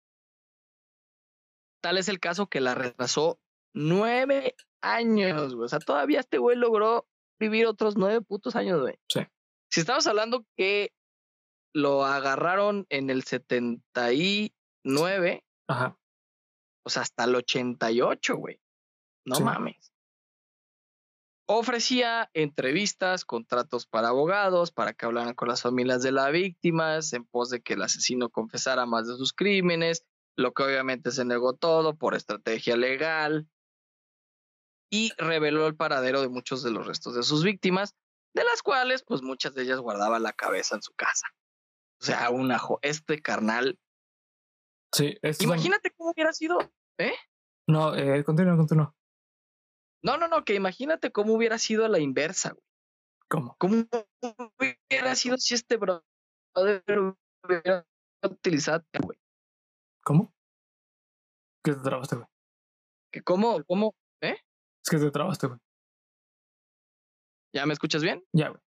[1.82, 3.38] Tal es el caso que la retrasó
[3.72, 5.66] nueve años, güey.
[5.66, 7.06] O sea, todavía este güey logró
[7.38, 8.98] vivir otros nueve putos años, güey.
[9.08, 9.20] Sí.
[9.70, 10.92] Si estamos hablando que
[11.72, 15.96] lo agarraron en el 79, Ajá.
[16.90, 18.60] Sea, hasta el 88, güey.
[19.24, 19.42] No Sí.
[19.44, 19.92] mames.
[21.46, 27.24] Ofrecía entrevistas, contratos para abogados, para que hablaran con las familias de las víctimas, en
[27.24, 30.04] pos de que el asesino confesara más de sus crímenes,
[30.36, 33.48] lo que obviamente se negó todo por estrategia legal.
[34.92, 37.94] Y reveló el paradero de muchos de los restos de sus víctimas,
[38.32, 41.26] de las cuales, pues muchas de ellas guardaban la cabeza en su casa.
[42.00, 42.78] O sea, un ajo.
[42.82, 43.78] Este carnal.
[44.92, 46.58] Sí, Imagínate cómo hubiera sido.
[47.68, 48.94] No, eh, continúa, continúa.
[50.02, 52.64] No, no, no, que imagínate cómo hubiera sido la inversa, güey.
[53.28, 53.56] ¿Cómo?
[53.58, 53.86] ¿Cómo
[54.58, 56.02] hubiera sido si este brother
[57.44, 57.86] hubiera
[58.24, 59.18] utilizado, güey?
[60.02, 60.34] ¿Cómo?
[61.62, 62.26] ¿Qué te trabaste, güey?
[63.12, 65.60] Que cómo, cómo, Es que te trabaste, güey.
[67.52, 68.24] ¿ya me escuchas bien?
[68.32, 68.60] Ya, güey.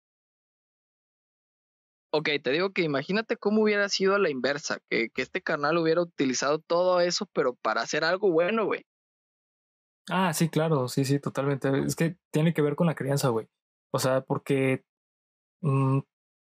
[2.15, 6.01] Ok, te digo que imagínate cómo hubiera sido la inversa, que, que este carnal hubiera
[6.01, 8.85] utilizado todo eso, pero para hacer algo bueno, güey.
[10.11, 11.69] Ah, sí, claro, sí, sí, totalmente.
[11.85, 13.47] Es que tiene que ver con la crianza, güey.
[13.91, 14.83] O sea, porque
[15.61, 15.99] mm,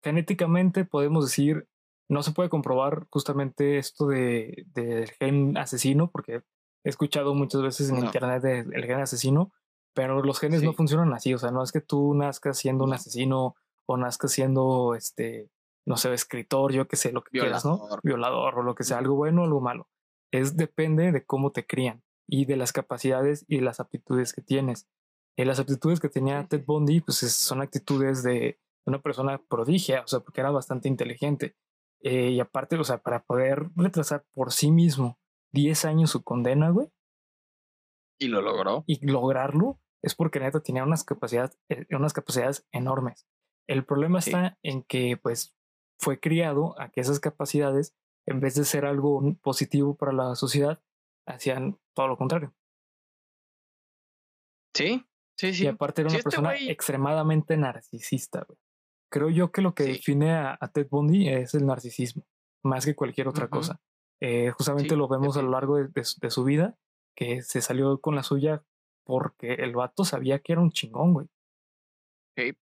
[0.03, 1.68] genéticamente podemos decir,
[2.09, 6.41] no se puede comprobar justamente esto de, del gen asesino, porque
[6.84, 8.05] he escuchado muchas veces en No.
[8.05, 9.51] internet de- el gen asesino,
[9.93, 11.36] pero los genes no funcionan así.
[11.36, 12.95] O sea, no es que tú nazcas siendo un No.
[12.95, 13.55] asesino
[13.92, 15.50] o nazcas siendo, este,
[15.86, 17.78] no sé, escritor, yo qué sé, lo que quieras, ¿no?
[17.78, 18.00] Violador.
[18.04, 19.88] Violador o lo que sea, algo bueno o algo malo.
[20.32, 24.88] Es depende de cómo te crían y de las capacidades y las aptitudes que tienes.
[25.38, 26.64] Eh, las aptitudes que tenía Ted.
[26.66, 31.56] Bundy, pues es- son actitudes de una persona prodigia, o sea, porque era bastante inteligente.
[32.04, 35.20] Eh, y aparte, o sea, para poder retrasar por sí mismo
[35.54, 36.88] 10 años su condena, güey,
[38.20, 38.84] Y lo logró.
[38.88, 43.28] y lograrlo, es porque neta tenía unas capacidades, eh, unas capacidades enormes.
[43.72, 44.32] El problema Sí.
[44.32, 45.55] está en que, pues,
[45.99, 47.95] fue criado a que esas capacidades,
[48.28, 50.82] en vez de ser algo positivo para la sociedad,
[51.28, 52.53] hacían todo lo contrario.
[54.76, 55.05] Sí,
[55.38, 55.63] sí, sí.
[55.65, 58.57] Y aparte era una este persona extremadamente narcisista, güey.
[59.11, 59.91] Creo yo que lo que Sí.
[59.93, 62.24] define a, a Ted Bundy es el narcisismo,
[62.63, 63.82] más que cualquier otra cosa.
[64.22, 66.78] Eh, justamente Sí, lo vemos a lo largo de, de su- de su vida,
[67.17, 68.63] que se salió con la suya
[69.05, 71.28] porque el vato sabía que era un chingón, güey.
[72.38, 72.53] Sí.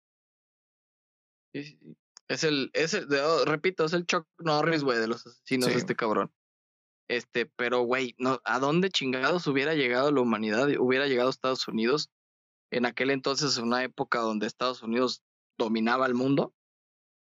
[1.54, 5.78] Es el, es el, oh, repito, es el Chuck Norris, güey, de los asesinos, Sí.
[5.78, 6.32] este cabrón.
[7.10, 10.70] Este, pero, güey, no, ¿a dónde chingados hubiera llegado la humanidad?
[10.78, 12.12] Hubiera llegado Estados Unidos
[12.72, 15.24] en aquel entonces, en una época donde Estados Unidos
[15.58, 16.54] dominaba el mundo,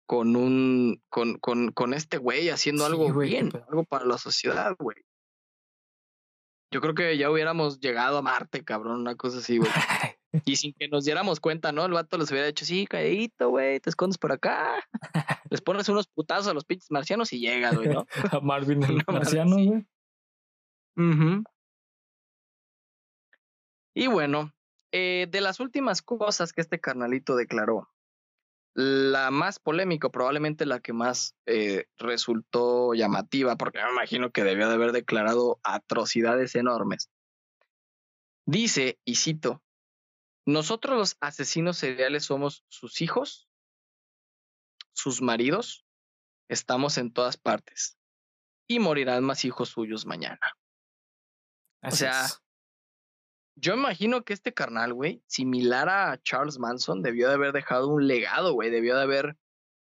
[0.05, 4.75] con un, con, con, con este güey haciendo Sí, algo bien, algo para la sociedad,
[4.77, 4.97] güey.
[6.71, 9.71] Yo creo que ya hubiéramos llegado a Marte, cabrón, una cosa así, güey.
[10.45, 11.85] Y sin que nos diéramos cuenta, ¿no?
[11.85, 14.83] El vato les hubiera dicho, sí, calladito, güey, te escondes por acá.
[15.49, 18.07] Les pones unos putazos a los pinches marcianos y llegas, güey, ¿no?
[18.31, 19.85] a Marvin el madre marciano, güey.
[20.95, 21.43] Ujú.
[23.95, 24.51] Y bueno,
[24.91, 27.89] eh, de las últimas cosas que este carnalito declaró,
[28.75, 34.67] la más polémica, probablemente la que más eh, resultó llamativa, porque me imagino que debió
[34.67, 37.09] de haber declarado atrocidades enormes.
[38.45, 39.61] Dice, y cito,
[40.45, 43.47] nosotros los asesinos seriales somos sus hijos,
[44.93, 45.85] sus maridos,
[46.49, 47.97] estamos en todas partes
[48.67, 50.39] y morirán más hijos suyos mañana.
[51.81, 52.39] Así sea, es.
[53.55, 58.07] Yo imagino que este carnal, güey, similar a Charles Manson, debió de haber dejado un
[58.07, 59.37] legado, güey, debió de haber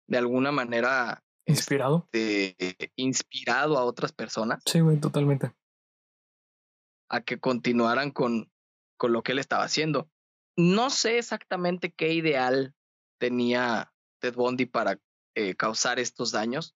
[0.07, 2.09] de alguna manera inspirado.
[2.11, 5.53] este, inspirado a otras personas Sí, güey, totalmente.
[7.09, 8.51] a que continuaran con,
[8.97, 10.09] con lo que él estaba haciendo.
[10.61, 12.75] No sé exactamente qué ideal
[13.19, 14.99] tenía Ted Bundy para
[15.33, 16.75] eh, causar estos daños,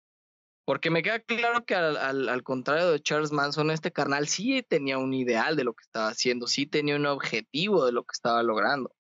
[0.66, 4.64] porque me queda claro que al, al, al contrario de Charles Manson, este carnal sí
[4.64, 8.14] tenía un ideal de lo que estaba haciendo, sí tenía un objetivo de lo que
[8.14, 8.92] estaba logrando.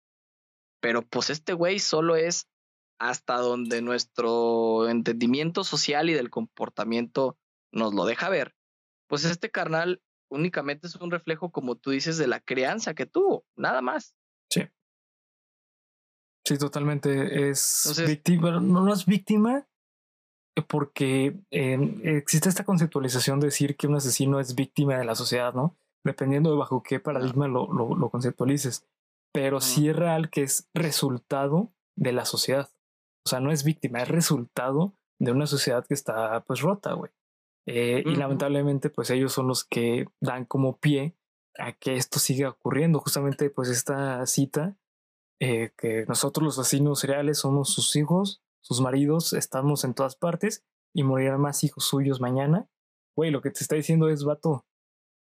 [0.81, 2.47] Pero pues este güey solo es
[2.99, 7.39] hasta donde nuestro entendimiento social y del comportamiento
[7.71, 8.53] nos lo deja ver.
[9.07, 13.47] Pues este carnal únicamente es un reflejo, como tú dices, de la crianza que tuvo,
[13.55, 14.15] nada más.
[16.45, 17.49] Sí, totalmente.
[17.49, 19.65] Es Entonces- víctima, no, no es víctima
[20.55, 25.15] eh, porque eh, existe esta conceptualización de decir que un asesino es víctima de la
[25.15, 25.75] sociedad, ¿no?
[26.03, 28.85] Dependiendo de bajo qué paradigma lo, lo, lo conceptualices.
[29.33, 32.69] Pero sí es real que es resultado de la sociedad.
[33.25, 37.11] O sea, no es víctima, es resultado de una sociedad que está pues rota, güey.
[37.67, 41.15] Eh, Y lamentablemente, pues ellos son los que dan como pie
[41.57, 42.99] a que esto siga ocurriendo.
[42.99, 44.77] Justamente, pues, esta cita,
[45.39, 50.63] eh, que nosotros los vecinos seriales somos sus hijos, sus maridos, estamos en todas partes
[50.93, 52.67] y morirán más hijos suyos mañana.
[53.15, 54.65] Güey, lo que te está diciendo es, vato,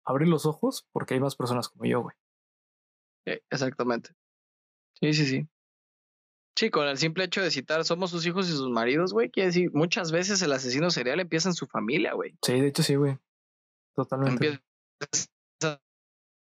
[0.04, 2.16] abre los ojos porque hay más personas como yo, güey.
[3.26, 4.10] Eh, exactamente.
[5.00, 5.48] Sí, sí, sí.
[6.56, 9.48] Sí, con el simple hecho de citar somos sus hijos y sus maridos, güey, quiere
[9.48, 12.38] decir, muchas veces el asesino serial empieza en su familia, güey.
[12.42, 13.18] Sí, de hecho sí, güey.
[13.96, 14.60] Totalmente.
[15.00, 15.40] Empiezas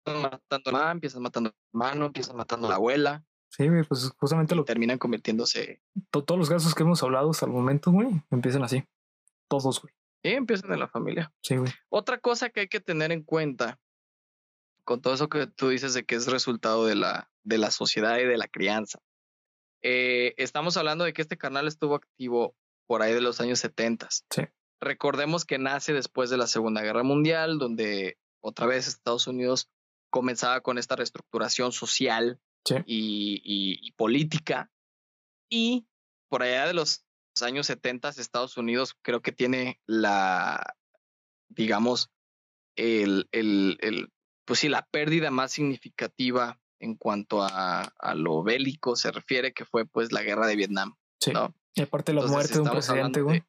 [0.05, 3.23] matando a la mamá, empiezas matando a hermano, empiezas matando a la abuela.
[3.49, 5.81] Sí, güey, pues justamente lo terminan convirtiéndose.
[6.11, 8.83] todos los casos que hemos hablado hasta el momento, güey, empiezan así.
[9.47, 9.93] Todos, güey.
[10.23, 11.33] Sí, empiezan en la familia.
[11.41, 11.71] Sí, güey.
[11.89, 13.79] Otra cosa que hay que tener en cuenta
[14.83, 18.17] con todo eso que tú dices de que es resultado de la, de la sociedad
[18.19, 18.99] y de la crianza.
[19.81, 24.07] Eh, estamos hablando de que este canal estuvo activo por ahí de los años 70.
[24.09, 24.43] Sí.
[24.81, 29.69] Recordemos que nace después de la Segunda Guerra Mundial, donde otra vez Estados Unidos
[30.09, 32.39] comenzaba con esta reestructuración social
[32.85, 33.41] y,
[33.85, 34.71] y, política.
[35.49, 35.87] Y
[36.29, 37.05] por allá de los
[37.41, 40.75] años 70, Estados Unidos creo que tiene la,
[41.49, 42.11] digamos,
[42.75, 44.11] el, el, el,
[44.45, 49.65] pues sí, la pérdida más significativa en cuanto a, a, lo bélico se refiere, que
[49.65, 50.95] fue pues la guerra de Vietnam.
[51.19, 51.31] Sí.
[51.75, 53.43] Y aparte la muerte de un presidente, güey.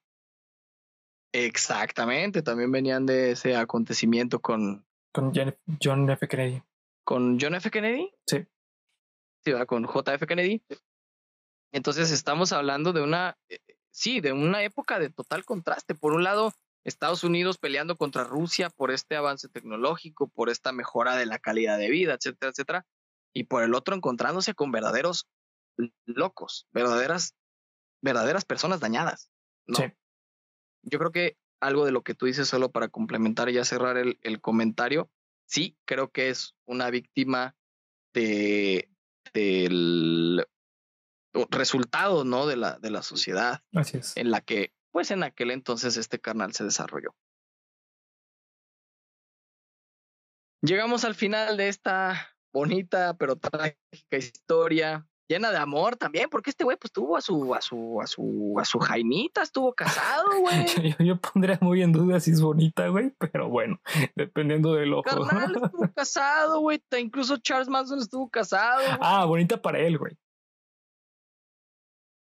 [1.32, 4.84] Exactamente, también venían de ese acontecimiento con...
[5.12, 5.32] Con
[5.80, 6.28] John F.
[6.28, 6.62] Kennedy.
[7.04, 7.70] ¿Con John F.
[7.70, 8.10] Kennedy?
[8.26, 8.44] Sí.
[9.48, 10.62] Va con JF Kennedy.
[11.72, 13.60] Entonces estamos hablando de una, eh,
[13.90, 15.94] sí, de una época de total contraste.
[15.94, 16.52] Por un lado,
[16.84, 21.78] Estados Unidos peleando contra Rusia por este avance tecnológico, por esta mejora de la calidad
[21.78, 22.86] de vida, etcétera, etcétera.
[23.32, 25.28] Y por el otro encontrándose con verdaderos
[26.04, 27.34] locos, verdaderas,
[28.02, 29.30] verdaderas personas dañadas.
[29.68, 29.84] Sí.
[30.82, 33.96] Yo creo que algo de lo que tú dices solo para complementar y ya cerrar
[33.96, 35.10] el, el comentario,
[35.46, 37.54] sí, creo que es una víctima
[38.12, 38.89] de,
[39.32, 40.46] del
[41.50, 42.46] resultado, ¿no?
[42.46, 43.62] De la, de la sociedad.
[43.74, 44.16] Así es.
[44.16, 47.14] En la que, pues en aquel entonces este carnal se desarrolló.
[50.62, 56.64] Llegamos al final de esta bonita pero trágica historia llena de amor también, porque este
[56.64, 60.96] güey pues tuvo a su, a su, a su, a su Jaimita, estuvo casado, güey.
[60.98, 63.80] yo, pondría muy en duda si es bonita, güey, pero bueno,
[64.16, 65.04] dependiendo del ojo.
[65.04, 68.82] Carnal estuvo casado, güey, incluso Charles Manson estuvo casado.
[69.00, 70.18] Ah, bonita para él, güey.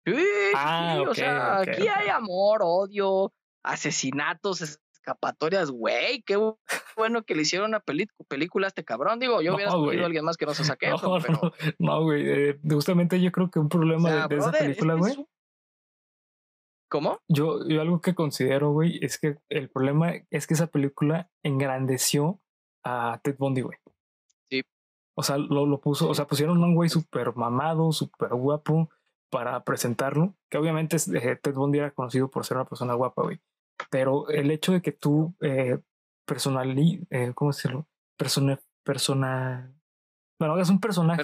[0.04, 3.32] Sí, ah, o sea, aquí hay amor, odio,
[3.62, 6.36] asesinatos, escapatorias, güey, qué
[6.96, 9.18] bueno que le hicieron una película a este cabrón.
[9.18, 11.52] Digo, yo hubiera escogido a alguien más que no se saque no, pero...
[11.78, 15.26] No, güey, eh, justamente yo creo que un problema de, esa película, güey.
[16.88, 17.18] ¿Cómo?
[17.26, 22.40] Yo, yo algo que considero, güey, es que el problema es que esa película engrandeció
[22.84, 23.78] a Ted Bundy, güey.
[24.50, 24.62] Sí.
[25.16, 28.90] O sea, lo, lo puso, o sea, pusieron a un güey súper mamado, súper guapo
[29.30, 33.40] para presentarlo, que obviamente eh, Ted Bundy era conocido por ser una persona guapa, güey
[33.90, 35.78] pero el hecho de que tú eh,
[36.26, 37.86] personali, eh, ¿cómo decirlo?
[38.16, 39.74] Persona, persona,
[40.38, 41.22] bueno, hagas un personaje,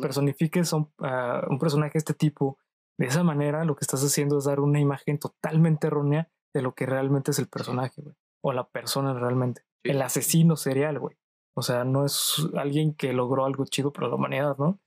[0.00, 2.58] personifiques, un, uh, un personaje de este tipo,
[2.98, 6.74] de esa manera lo que estás haciendo es dar una imagen totalmente errónea de lo
[6.74, 11.16] que realmente es el personaje, güey, o la persona realmente, el asesino serial, güey.
[11.56, 14.80] O sea, no es alguien que logró algo chido para la humanidad, ¿no?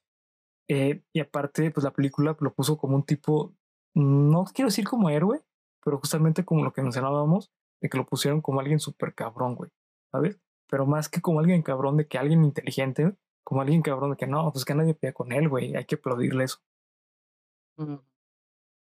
[0.69, 3.55] Eh, y aparte, pues la película lo puso como un tipo,
[3.95, 5.41] no quiero decir como héroe,
[5.87, 9.71] pero justamente como lo que mencionábamos, de que lo pusieron como alguien súper cabrón, güey,
[10.11, 10.37] ¿sabes?
[10.69, 13.15] Pero más que como alguien cabrón, de que alguien inteligente,
[13.45, 15.95] como alguien cabrón, de que no, pues que nadie pega con él, güey, hay que
[15.95, 16.57] aplaudirle eso.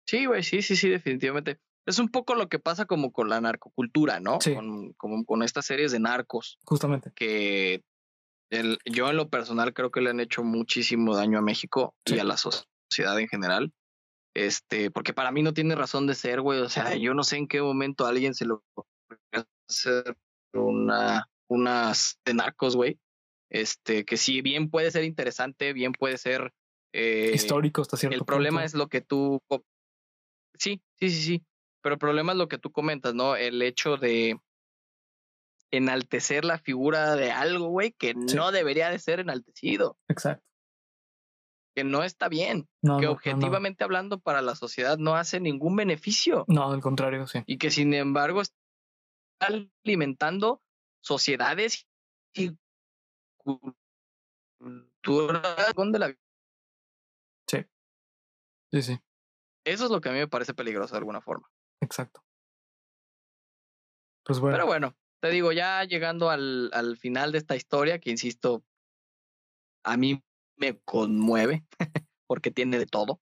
[0.07, 1.61] Sí, güey, sí, sí, sí, definitivamente.
[1.85, 4.41] Es un poco lo que pasa como con la narcocultura, ¿no?
[4.41, 4.55] Sí.
[4.55, 6.59] Con, como con estas series de narcos.
[6.65, 7.13] Justamente.
[7.15, 7.85] Que
[8.49, 12.19] el, yo en lo personal creo que le han hecho muchísimo daño a México y
[12.19, 13.75] a la sociedad en general.
[14.35, 16.61] Este, porque para mí no tiene razón de ser, güey.
[16.61, 18.65] O sea, yo no sé en qué momento a alguien se lo
[19.69, 20.17] hacer
[20.53, 22.99] una, unas de narcos, güey.
[23.51, 26.53] Este, que si bien puede ser interesante, bien puede ser
[26.93, 29.41] eh, histórico hasta cierto El problema es lo que tú
[30.59, 31.45] sí, sí, sí, sí.
[31.81, 33.37] Pero el problema es lo que tú comentas, ¿no?
[33.37, 34.41] El hecho de
[35.71, 39.97] enaltecer la figura de algo, güey, que no debería de ser enaltecido.
[40.09, 40.54] Exacto
[41.75, 42.69] que no está bien,
[43.01, 46.45] que objetivamente hablando para la sociedad no hace ningún beneficio.
[46.47, 47.43] No, al contrario, sí.
[47.47, 48.55] Y que sin embargo está
[49.41, 50.63] alimentando
[51.03, 51.87] sociedades
[52.33, 52.57] y
[53.37, 53.77] culturas
[55.77, 56.15] de la
[57.47, 57.59] Sí.
[58.73, 58.99] Sí, sí.
[59.65, 61.51] Eso es lo que a mí me parece peligroso de alguna forma.
[61.81, 62.25] Exacto.
[64.25, 64.57] Pues bueno.
[64.57, 68.65] Pero bueno, te digo, ya llegando al, al final de esta historia, que insisto,
[69.85, 70.23] a mí
[70.57, 71.65] me conmueve
[72.27, 73.21] porque tiene de todo.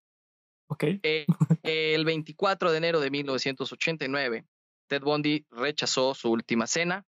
[1.03, 1.27] Eh,
[1.63, 4.47] el 24 de enero de 1989,
[4.89, 7.05] Ted Bundy rechazó su última cena,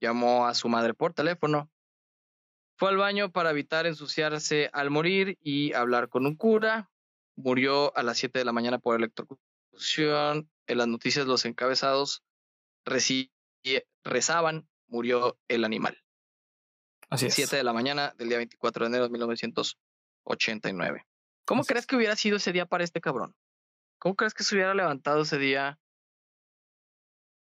[0.00, 1.70] llamó a su madre por teléfono,
[2.78, 6.88] fue al baño para evitar ensuciarse al morir y hablar con un cura.
[7.34, 10.48] Murió a las 7 de la mañana por electrocución.
[10.68, 12.22] En las noticias los encabezados
[14.04, 15.98] rezaban, murió el animal.
[17.10, 17.34] Así es.
[17.34, 21.06] 7 de la mañana del día 24 de enero de 1989.
[21.44, 23.34] ¿Cómo Así crees que hubiera sido ese día para este cabrón?
[23.98, 25.78] ¿Cómo crees que se hubiera levantado ese día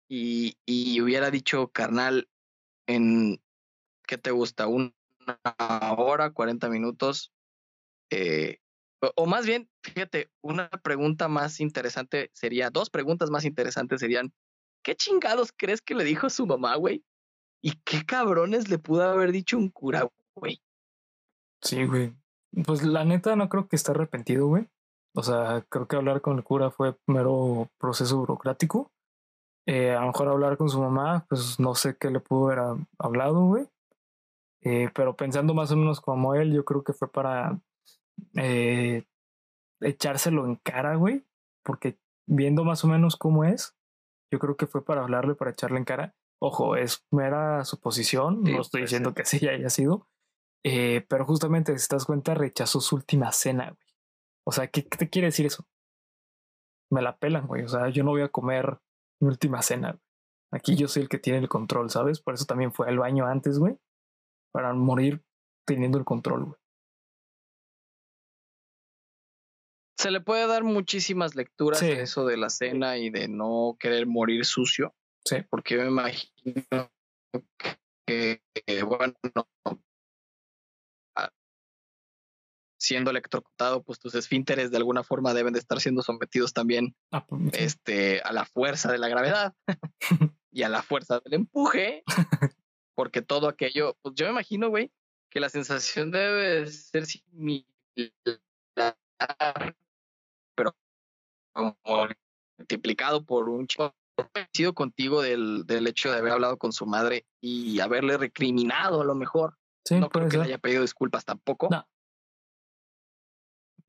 [0.07, 2.29] y, y hubiera dicho, carnal,
[2.87, 3.41] en,
[4.07, 4.67] ¿qué te gusta?
[4.67, 4.93] ¿Una
[5.97, 7.31] hora, 40 minutos?
[8.09, 8.59] Eh,
[9.01, 14.33] o, o más bien, fíjate, una pregunta más interesante sería, dos preguntas más interesantes serían,
[14.83, 17.03] ¿qué chingados crees que le dijo a su mamá, güey?
[17.61, 20.61] ¿Y qué cabrones le pudo haber dicho un cura, güey?
[21.61, 22.13] Sí, güey.
[22.65, 24.67] Pues la neta no creo que esté arrepentido, güey.
[25.13, 28.91] O sea, creo que hablar con el cura fue mero proceso burocrático.
[29.65, 32.59] Eh, a lo mejor hablar con su mamá, pues no sé qué le pudo haber
[32.59, 33.67] ha- hablado, güey.
[34.61, 37.59] Eh, pero pensando más o menos como él, yo creo que fue para
[38.35, 39.03] eh,
[39.81, 41.25] echárselo en cara, güey.
[41.63, 43.75] Porque viendo más o menos cómo es,
[44.31, 46.15] yo creo que fue para hablarle, para echarle en cara.
[46.41, 50.07] Ojo, es mera suposición, Sí, no estoy puede diciendo que así haya sido.
[50.65, 53.87] Eh, pero justamente, si te das cuenta, rechazó su última cena, güey.
[54.47, 55.65] O sea, ¿qué, qué te quiere decir eso?
[56.91, 57.63] Me la pelan, güey.
[57.63, 58.79] O sea, yo no voy a comer
[59.21, 59.91] mi última cena.
[59.91, 60.01] güey.
[60.51, 62.19] Aquí yo soy el que tiene el control, ¿sabes?
[62.21, 63.77] Por eso también fue al baño antes, güey.
[64.51, 65.23] Para morir
[65.67, 66.55] teniendo el control, güey.
[69.97, 71.85] Se le puede dar muchísimas lecturas Sí.
[71.91, 75.37] a eso de la cena y de no querer morir sucio, Sí.
[75.49, 76.91] porque yo me imagino
[78.05, 79.13] que, que, bueno,
[82.79, 87.25] siendo electrocutado, pues tus esfínteres de alguna forma deben de estar siendo sometidos también Ah,
[87.25, 87.49] pues, sí.
[87.53, 89.53] este, a la fuerza de la gravedad
[90.51, 92.03] y a la fuerza del empuje,
[92.95, 94.91] porque todo aquello, pues yo me imagino, güey,
[95.29, 97.67] que la sensación debe ser similar,
[100.55, 100.75] pero
[101.53, 101.77] como
[102.57, 103.93] multiplicado por un chico
[104.53, 109.05] sido contigo del, del hecho de haber hablado con su madre y haberle recriminado a
[109.05, 109.57] lo mejor.
[109.85, 111.67] Sí, no creo que le haya pedido disculpas tampoco.
[111.71, 111.87] No.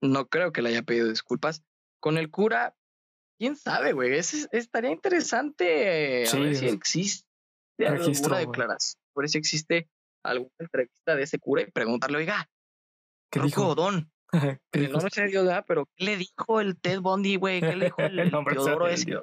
[0.03, 1.63] No creo que le haya pedido disculpas.
[2.01, 2.75] Con el cura,
[3.39, 4.15] quién sabe, güey.
[4.15, 7.27] Ese- estaría interesante Sí, a ver si es- existe
[7.79, 9.89] registro, alguna declaración, ver si existe
[10.25, 12.49] alguna entrevista de ese cura y preguntarle, oiga,
[13.33, 13.75] ¿Qué dijo?
[13.75, 14.11] Don,
[15.05, 15.65] nombre sea Dios, ¿verdad?
[15.69, 17.61] Pero ¿qué le dijo el Ted Bundy, güey?
[17.61, 19.19] ¿Qué le dijo el, El Teodoro ese?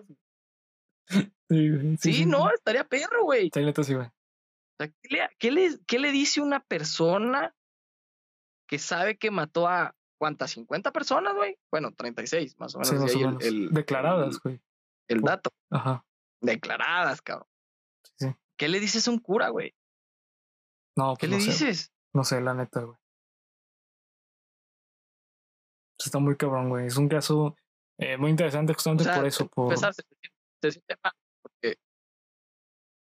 [1.10, 3.50] Sí, güey, Sí, no, estaría perro, güey.
[3.54, 4.08] Sí, sí, güey.
[4.08, 4.12] O
[4.80, 7.56] sea, ¿qué, le, qué le- qué le dice una persona
[8.68, 10.56] que sabe que mató a cuántas?
[10.58, 11.58] ¿50 personas, güey?
[11.72, 12.90] Bueno, 36, más o menos.
[12.90, 13.44] Sí, más o menos.
[13.46, 14.60] el- Declaradas, güey.
[15.08, 15.50] El, dato.
[15.72, 16.06] Ajá.
[16.42, 17.48] Declaradas, cabrón.
[18.04, 18.36] Sí, sí.
[18.58, 19.74] ¿Qué le dices a un cura, güey?
[20.98, 21.66] No, ¿Qué pues le no sé.
[21.66, 21.94] dices?
[22.14, 22.98] No sé, la neta, güey.
[25.98, 26.88] Está muy cabrón, güey.
[26.88, 27.56] Es un caso
[28.00, 29.48] eh, muy interesante justamente O sea, por eso.
[29.48, 29.74] Por...
[30.62, 31.14] se, siente mal.
[31.42, 31.78] Porque...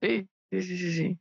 [0.01, 1.19] Sí, sí, sí, sí, sí.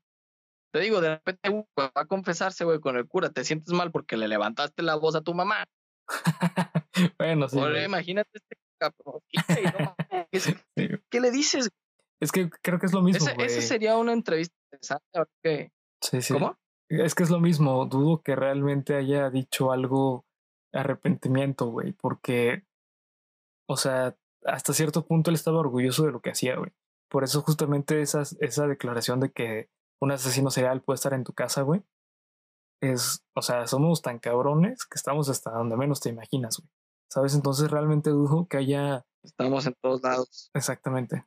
[0.73, 3.31] Te digo, de repente va a confesarse, güey, con el cura.
[3.31, 5.65] Te sientes mal porque le levantaste la voz a tu mamá.
[7.19, 7.59] bueno, sí.
[7.59, 9.23] Imagínate este cabrón.
[10.77, 11.71] ¿Qué, qué le dices?
[12.21, 15.05] Es que creo que es lo mismo, ese sería una entrevista interesante.
[15.15, 16.35] ahora que- Sí, sí.
[16.35, 16.59] ¿Cómo?
[16.89, 17.85] Es que es lo mismo.
[17.87, 20.25] Dudo que realmente haya dicho algo
[20.73, 21.93] arrepentimiento, güey.
[21.93, 22.65] Porque,
[23.69, 24.17] o sea,
[24.47, 26.73] hasta cierto punto él estaba orgulloso de lo que hacía, güey.
[27.09, 29.71] Por eso justamente esas, esa declaración de que
[30.01, 31.83] un asesino serial puede estar en tu casa, güey.
[32.81, 36.71] Es, o sea, somos tan cabrones que estamos hasta donde menos te imaginas, güey.
[37.09, 37.35] ¿Sabes?
[37.35, 40.51] Entonces realmente dudo que haya Estamos en todos lados.
[40.55, 41.27] Exactamente.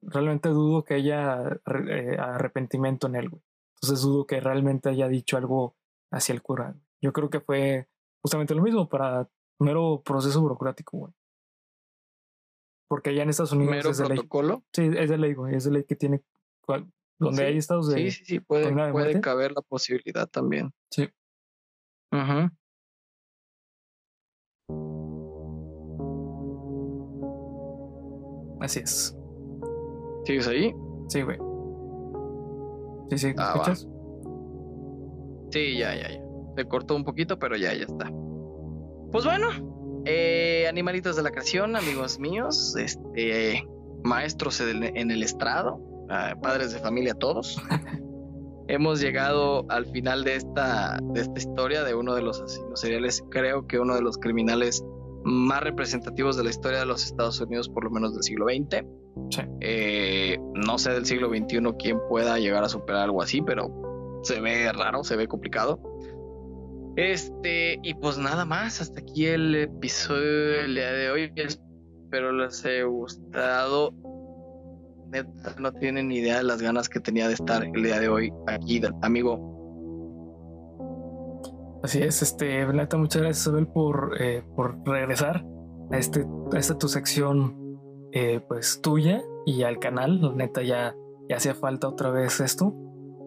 [0.00, 3.42] Realmente dudo que haya eh, arrepentimiento en él, güey.
[3.76, 5.76] Entonces dudo que realmente haya dicho algo
[6.12, 6.76] hacia el cura.
[7.02, 7.88] Yo creo que fue
[8.22, 9.28] justamente lo mismo para
[9.58, 11.12] mero proceso burocrático, güey.
[12.94, 14.18] Porque allá en Estados Unidos Mero es de ley.
[14.18, 14.62] protocolo.
[14.72, 15.56] Sí, es de ley, güey.
[15.56, 16.22] Es de ley que tiene.
[16.64, 16.86] cual-
[17.18, 17.96] Donde Sí, hay estados de.
[17.96, 19.20] Sí, sí, sí, puede, puede muerte.
[19.20, 20.72] caber la posibilidad también.
[20.92, 21.08] Sí.
[22.12, 22.50] Ujú.
[28.60, 29.16] Así es.
[30.24, 30.72] ¿Sigues ahí?
[31.08, 31.38] Sí, güey.
[33.10, 33.52] Sí, sí, ¿me Ah, va.
[33.72, 33.88] escuchas?
[35.50, 36.20] Sí, ya, ya, ya.
[36.56, 38.10] Se cortó un poquito, pero ya, ya está.
[39.12, 39.48] Pues bueno,
[40.04, 43.66] eh, animalitos de la creación, amigos míos, este,
[44.02, 45.80] maestros en el, estrado.
[46.10, 47.60] ah, padres de familia todos.
[48.68, 53.22] Hemos llegado al final de esta, de esta historia de uno de los asesinos seriales,
[53.30, 54.82] creo que uno de los criminales
[55.24, 58.86] más representativos de la historia de los Estados Unidos, por lo menos del siglo XX.
[59.60, 64.40] Eh, no sé del siglo XXI quién pueda llegar a superar algo así, pero se
[64.40, 65.80] ve raro, se ve complicado.
[66.96, 71.32] Este, y pues nada más, hasta aquí el episodio del día de hoy.
[71.34, 73.92] Espero les haya gustado.
[75.10, 78.08] Neta, no tienen ni idea de las ganas que tenía de estar el día de
[78.08, 79.54] hoy aquí, amigo.
[81.82, 85.44] Así es, este, neta, muchas gracias, Abel, por, eh, por regresar
[85.90, 87.78] a, este, a esta tu sección,
[88.12, 90.36] eh, pues tuya y al canal.
[90.36, 90.94] Neta, ya,
[91.28, 92.74] ya hacía falta otra vez esto.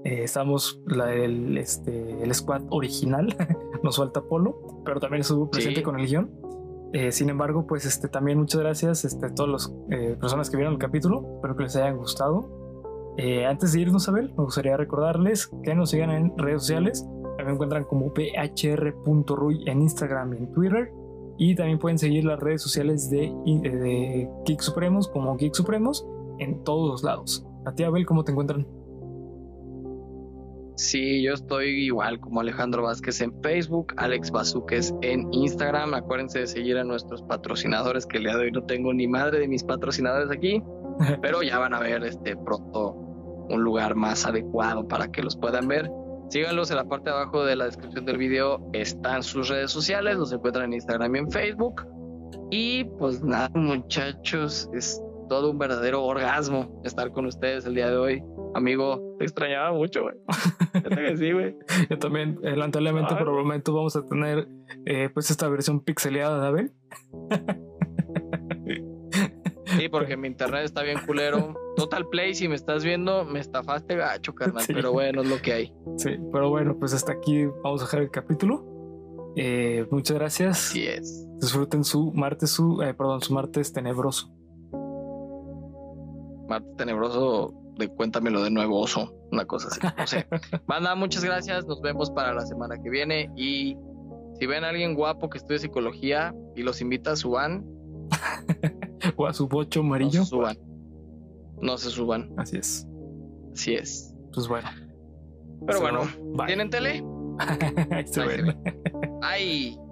[0.03, 3.35] Eh, estamos la, el, este, el squad original,
[3.83, 6.31] nos falta Polo, pero también estuvo presente con el guion.
[6.93, 10.57] Eh, sin embargo, pues este, también muchas gracias este, a todas las eh, personas que
[10.57, 11.25] vieron el capítulo.
[11.35, 12.49] Espero que les haya gustado.
[13.47, 17.05] antes de irnos a ver, me gustaría recordarles que nos sigan en redes sociales.
[17.35, 20.91] También encuentran como phr.ruy en Instagram y en Twitter.
[21.39, 26.07] Y también pueden seguir las redes sociales de, de Geek Supremos como Geek Supremos
[26.39, 27.45] en todos lados.
[27.65, 28.65] A ti, Abel, ¿cómo te encuentran?
[30.77, 35.95] Sí, yo estoy igual como Alejandro Vázquez en Facebook, Alex Bazuques en Instagram.
[35.95, 39.39] Acuérdense de seguir a nuestros patrocinadores, que el día de hoy no tengo ni madre
[39.39, 40.61] de mis patrocinadores aquí,
[41.23, 42.91] pero ya van a ver este pronto
[43.49, 45.89] un lugar más adecuado para que los puedan ver.
[46.29, 48.69] Síganlos en la parte de abajo de la descripción del video.
[48.73, 51.87] Están sus redes sociales, los encuentran en Instagram y en Facebook.
[52.51, 57.97] Y pues nada, muchachos, es todo un verdadero orgasmo estar con ustedes el día de
[57.97, 58.23] hoy.
[58.55, 60.15] Amigo, te extrañaba mucho, güey.
[61.17, 61.55] sí, güey.
[61.89, 64.47] Yo también, eh, lamentablemente, por el momento vamos a tener
[64.85, 66.73] eh, pues esta versión pixeleada, de Abel.
[69.77, 71.53] Sí, porque mi internet está bien culero.
[71.75, 74.63] Total Play, si me estás viendo, me estafaste gacho, carnal.
[74.67, 75.73] Pero bueno, es lo que hay.
[75.97, 78.65] Sí, pero bueno, pues hasta aquí vamos a dejar el capítulo.
[79.35, 80.57] Eh, muchas gracias.
[80.57, 81.27] Sí es.
[81.39, 84.33] Disfruten su martes, su, perdón, su martes tenebroso.
[86.47, 89.79] Martes tenebroso de cuéntamelo de nuevo, oso, una cosa así.
[89.97, 90.27] No sé.
[90.67, 91.65] Banda, muchas gracias.
[91.65, 93.31] Nos vemos para la semana que viene.
[93.35, 93.77] Y
[94.39, 97.65] si ven a alguien guapo que estudie psicología y los invita a su van
[99.15, 100.57] o a su bocho amarillo, no se suban.
[101.61, 102.33] No se suban.
[102.37, 102.87] Así es.
[103.53, 104.15] Así es.
[104.33, 104.69] Pues bueno.
[105.65, 106.01] Pero bueno,
[106.45, 107.03] ¿tienen tele?
[109.21, 109.86] Ahí se.